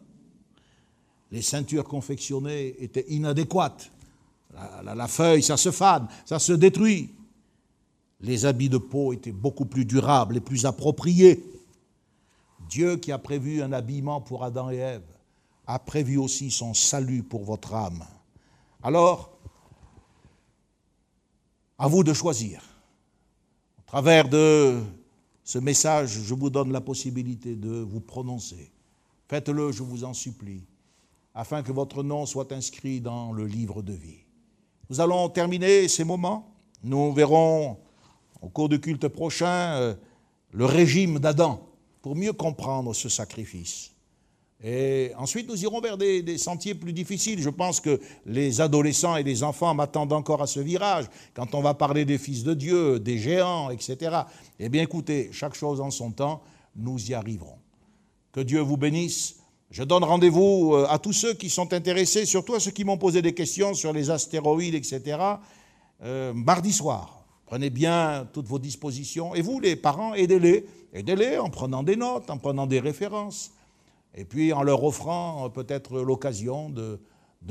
Les 1.32 1.42
ceintures 1.42 1.84
confectionnées 1.84 2.76
étaient 2.84 3.06
inadéquates. 3.10 3.92
La, 4.84 5.08
feuille, 5.08 5.44
ça 5.44 5.58
se 5.58 5.72
fane, 5.72 6.08
ça 6.26 6.40
se 6.40 6.54
détruit 6.54 7.12
les 8.22 8.46
habits 8.46 8.70
de 8.70 8.78
peau 8.78 9.14
étaient 9.14 9.32
beaucoup 9.32 9.66
plus 9.66 9.86
durables 9.86 10.38
et 10.38 10.42
plus 10.42 10.66
appropriés. 10.66 11.44
Dieu 12.70 12.98
qui 12.98 13.12
a 13.12 13.18
prévu 13.18 13.62
un 13.62 13.72
habillement 13.72 14.22
pour 14.22 14.44
Adam 14.44 14.70
et 14.72 14.78
Ève 14.78 15.18
a 15.68 15.80
prévu 15.80 16.18
aussi 16.18 16.50
son 16.50 16.74
salut 16.74 17.24
pour 17.24 17.44
votre 17.44 17.74
âme. 17.74 18.04
Alors, 18.82 19.38
à 21.78 21.88
vous 21.88 22.04
de 22.04 22.14
choisir. 22.14 22.62
Au 23.80 23.84
travers 23.86 24.28
de 24.28 24.82
ce 25.44 25.60
message, 25.60 26.10
je 26.10 26.34
vous 26.34 26.50
donne 26.50 26.72
la 26.72 26.82
possibilité 26.82 27.56
de 27.56 27.70
vous 27.70 28.02
prononcer. 28.02 28.72
Faites-le, 29.30 29.72
je 29.72 29.84
vous 29.84 30.04
en 30.04 30.14
supplie, 30.14 30.64
afin 31.38 31.62
que 31.62 31.72
votre 31.72 32.02
nom 32.02 32.26
soit 32.26 32.52
inscrit 32.52 33.00
dans 33.00 33.32
le 33.32 33.46
livre 33.46 33.84
de 33.84 33.94
vie. 33.94 34.26
Nous 34.90 35.00
allons 35.00 35.30
terminer 35.30 35.88
ces 35.88 36.04
moments. 36.04 36.52
Nous 36.84 37.14
verrons 37.14 37.78
au 38.42 38.50
cours 38.50 38.70
du 38.70 38.82
culte 38.82 39.08
prochain 39.08 39.76
euh, 39.76 39.94
le 40.52 40.66
régime 40.66 41.20
d'Adam 41.20 41.62
pour 42.02 42.16
mieux 42.16 42.34
comprendre 42.34 42.92
ce 42.96 43.08
sacrifice. 43.08 43.92
Et 44.64 45.12
ensuite, 45.16 45.48
nous 45.48 45.62
irons 45.62 45.80
vers 45.80 46.00
des, 46.00 46.40
sentiers 46.40 46.74
plus 46.74 46.92
difficiles. 46.92 47.40
Je 47.40 47.52
pense 47.52 47.80
que 47.80 48.02
les 48.26 48.60
adolescents 48.60 49.16
et 49.16 49.22
les 49.22 49.44
enfants 49.44 49.76
m'attendent 49.76 50.14
encore 50.14 50.42
à 50.42 50.48
ce 50.48 50.60
virage, 50.60 51.06
quand 51.36 51.54
on 51.54 51.62
va 51.62 51.76
parler 51.76 52.04
des 52.04 52.18
fils 52.18 52.44
de 52.44 52.56
Dieu, 52.56 53.00
des 53.00 53.20
géants, 53.20 53.70
etc. 53.70 54.22
Eh 54.58 54.70
bien, 54.70 54.82
écoutez, 54.82 55.30
chaque 55.32 55.54
chose 55.54 55.82
en 55.82 55.92
son 55.92 56.10
temps, 56.10 56.42
nous 56.76 57.12
y 57.12 57.14
arriverons. 57.14 57.60
Que 58.32 58.40
Dieu 58.40 58.62
vous 58.62 58.78
bénisse. 58.78 59.36
Je 59.70 59.84
donne 59.84 60.04
rendez-vous 60.04 60.74
euh, 60.74 60.88
à 60.90 60.98
tous 60.98 61.12
ceux 61.12 61.34
qui 61.34 61.50
sont 61.50 61.74
intéressés, 61.74 62.26
surtout 62.26 62.56
à 62.56 62.60
ceux 62.60 62.72
qui 62.72 62.86
m'ont 62.86 62.98
posé 62.98 63.22
des 63.22 63.34
questions 63.34 63.74
sur 63.74 63.92
les 63.92 64.10
astéroïdes, 64.10 64.76
etc., 64.76 65.20
euh, 66.04 66.34
mardi 66.34 66.72
soir. 66.72 67.26
Prenez 67.46 67.70
bien 67.70 68.28
toutes 68.32 68.48
vos 68.48 68.60
dispositions. 68.60 69.36
Et 69.36 69.42
vous, 69.42 69.60
les 69.60 69.76
parents, 69.76 70.14
aidez-les. 70.14 70.66
Aidez-les 70.94 71.38
en 71.38 71.50
prenant 71.50 71.84
des 71.84 71.98
notes, 71.98 72.30
en 72.30 72.38
prenant 72.38 72.66
des 72.66 72.80
références. 72.80 73.52
Et 74.16 74.24
puis 74.24 74.54
en 74.54 74.64
leur 74.64 74.84
offrant 74.86 75.46
euh, 75.46 75.50
peut-être 75.50 76.00
l'occasion 76.00 76.70
de, 76.70 77.00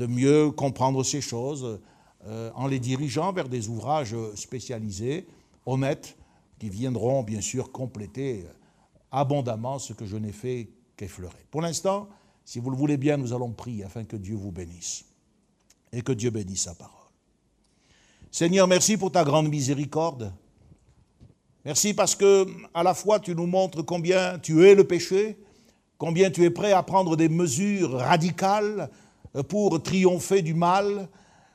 mieux 0.07 0.51
comprendre 0.51 1.03
ces 1.03 1.21
choses, 1.21 1.79
en 2.55 2.67
les 2.67 2.77
dirigeant 2.77 3.31
vers 3.31 3.47
des 3.47 3.69
ouvrages 3.69 4.15
spécialisés, 4.35 5.25
honnêtes, 5.65 6.17
qui 6.59 6.69
viendront 6.69 7.23
bien 7.23 7.41
sûr 7.41 7.71
compléter 7.71 8.45
abondamment 9.11 9.79
ce 9.79 9.93
que 9.93 10.05
je 10.05 10.17
n'ai 10.17 10.33
fait 10.33 10.67
Pour 11.51 11.61
l'instant, 11.61 12.09
si 12.43 12.59
vous 12.59 12.69
le 12.69 12.77
voulez 12.77 12.97
bien, 12.97 13.17
nous 13.17 13.33
allons 13.33 13.51
prier 13.51 13.83
afin 13.83 14.03
que 14.03 14.15
Dieu 14.15 14.35
vous 14.35 14.51
bénisse 14.51 15.05
et 15.91 16.01
que 16.01 16.11
Dieu 16.11 16.29
bénisse 16.29 16.63
sa 16.63 16.75
parole. 16.75 16.93
Seigneur, 18.31 18.67
merci 18.67 18.97
pour 18.97 19.11
ta 19.11 19.23
grande 19.23 19.49
miséricorde. 19.49 20.33
Merci 21.65 21.93
parce 21.93 22.15
que 22.15 22.47
à 22.73 22.83
la 22.83 22.93
fois 22.93 23.19
tu 23.19 23.35
nous 23.35 23.45
montres 23.45 23.85
combien 23.85 24.39
tu 24.39 24.65
es 24.65 24.73
le 24.73 24.85
péché, 24.85 25.37
combien 25.97 26.31
tu 26.31 26.43
es 26.43 26.49
prêt 26.49 26.71
à 26.71 26.83
prendre 26.83 27.15
des 27.15 27.29
mesures 27.29 27.93
radicales 27.93 28.89
pour 29.49 29.81
triompher 29.83 30.41
du 30.41 30.53
mal, 30.53 31.09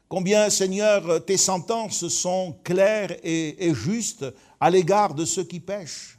combien, 0.09 0.50
Seigneur, 0.50 1.24
tes 1.24 1.37
sentences 1.37 2.09
sont 2.09 2.57
claires 2.64 3.16
et, 3.24 3.72
justes 3.74 4.26
à 4.61 4.70
l'égard 4.70 5.14
de 5.14 5.24
ceux 5.24 5.44
qui 5.44 5.59
pêchent. 5.59 6.18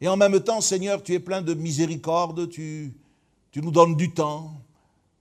Et 0.00 0.08
en 0.08 0.16
même 0.16 0.38
temps, 0.40 0.60
Seigneur, 0.60 1.02
tu 1.02 1.14
es 1.14 1.20
plein 1.20 1.40
de 1.40 1.54
miséricorde, 1.54 2.48
tu, 2.48 2.92
nous 3.54 3.70
donnes 3.70 3.96
du 3.96 4.12
temps, 4.12 4.52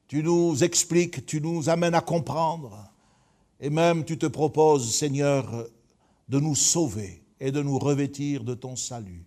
tu 0.08 0.22
nous 0.22 0.64
expliques, 0.64 1.26
tu 1.26 1.40
nous 1.40 1.70
amènes 1.70 1.96
à 1.96 2.02
comprendre. 2.02 2.78
Et 3.62 3.70
même 3.70 4.04
tu 4.04 4.18
te 4.18 4.26
proposes, 4.26 4.94
Seigneur, 4.94 5.68
de 6.28 6.40
nous 6.40 6.56
sauver 6.56 7.24
et 7.40 7.52
de 7.52 7.62
nous 7.62 7.80
revêtir 7.80 8.44
de 8.44 8.54
ton 8.54 8.76
salut. 8.76 9.24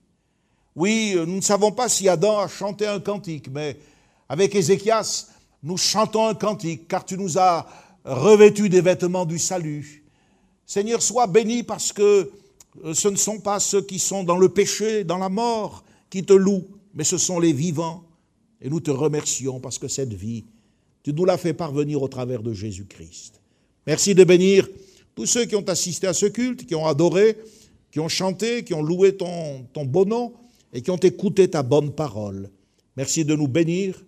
Oui, 0.77 1.15
nous 1.17 1.37
ne 1.37 1.41
savons 1.41 1.73
pas 1.73 1.89
si 1.89 2.09
Adam 2.09 2.39
a 2.39 2.49
chanté 2.49 2.87
un 2.87 3.01
cantique, 3.01 3.49
mais 3.51 3.79
avec 4.29 4.55
Ézéchias, 4.55 5.29
nous 5.63 5.79
chantons 5.79 6.27
un 6.27 6.35
cantique, 6.35 6.87
car 6.87 7.05
tu 7.05 7.17
nous 7.17 7.39
as 7.39 7.67
revêtus 8.05 8.69
des 8.69 8.83
vêtements 8.83 9.25
du 9.25 9.39
salut. 9.39 10.05
Seigneur, 10.67 11.03
sois 11.03 11.27
béni 11.27 11.63
parce 11.63 11.93
que 11.93 12.31
ce 12.93 13.09
ne 13.09 13.17
sont 13.17 13.41
pas 13.41 13.61
ceux 13.61 13.83
qui 13.83 13.99
sont 13.99 14.25
dans 14.25 14.37
le 14.37 14.49
péché, 14.49 15.05
dans 15.05 15.19
la 15.19 15.29
mort, 15.29 15.85
qui 16.11 16.25
te 16.25 16.33
louent, 16.33 16.67
mais 16.95 17.05
ce 17.05 17.19
sont 17.19 17.39
les 17.39 17.53
vivants. 17.53 18.05
Et 18.61 18.69
nous 18.69 18.81
te 18.81 18.91
remercions 18.91 19.61
parce 19.61 19.79
que 19.79 19.89
cette 19.89 20.13
vie, 20.13 20.45
tu 21.03 21.13
nous 21.13 21.25
l'as 21.25 21.39
fait 21.39 21.55
parvenir 21.55 22.03
au 22.03 22.09
travers 22.09 22.43
de 22.43 22.53
Jésus-Christ. 22.53 23.41
Merci 23.87 24.15
de 24.15 24.25
bénir 24.25 24.69
tous 25.15 25.27
ceux 25.27 25.45
qui 25.45 25.57
ont 25.57 25.69
assisté 25.69 26.07
à 26.07 26.13
ce 26.13 26.27
culte, 26.27 26.67
qui 26.67 26.75
ont 26.75 26.87
adoré, 26.87 27.37
qui 27.91 28.01
ont 28.01 28.09
chanté, 28.09 28.65
qui 28.65 28.75
ont 28.75 28.83
loué 28.83 29.17
ton, 29.17 29.65
ton 29.73 29.85
beau 29.85 30.05
nom 30.05 30.35
et 30.73 30.83
qui 30.83 30.91
ont 30.91 30.97
écouté 30.97 31.49
ta 31.49 31.63
bonne 31.63 31.93
parole. 31.93 32.51
Merci 32.97 33.25
de 33.25 33.35
nous 33.35 33.49
bénir 33.49 34.05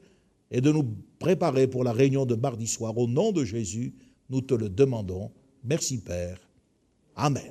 et 0.50 0.60
de 0.60 0.72
nous 0.72 0.84
préparer 1.18 1.66
pour 1.66 1.84
la 1.84 1.92
réunion 1.92 2.26
de 2.26 2.34
mardi 2.34 2.66
soir. 2.66 2.96
Au 2.98 3.06
nom 3.06 3.32
de 3.32 3.44
Jésus, 3.44 3.94
nous 4.28 4.40
te 4.40 4.54
le 4.54 4.68
demandons. 4.68 5.30
Merci 5.64 5.98
Père. 5.98 6.38
Amen. 7.16 7.50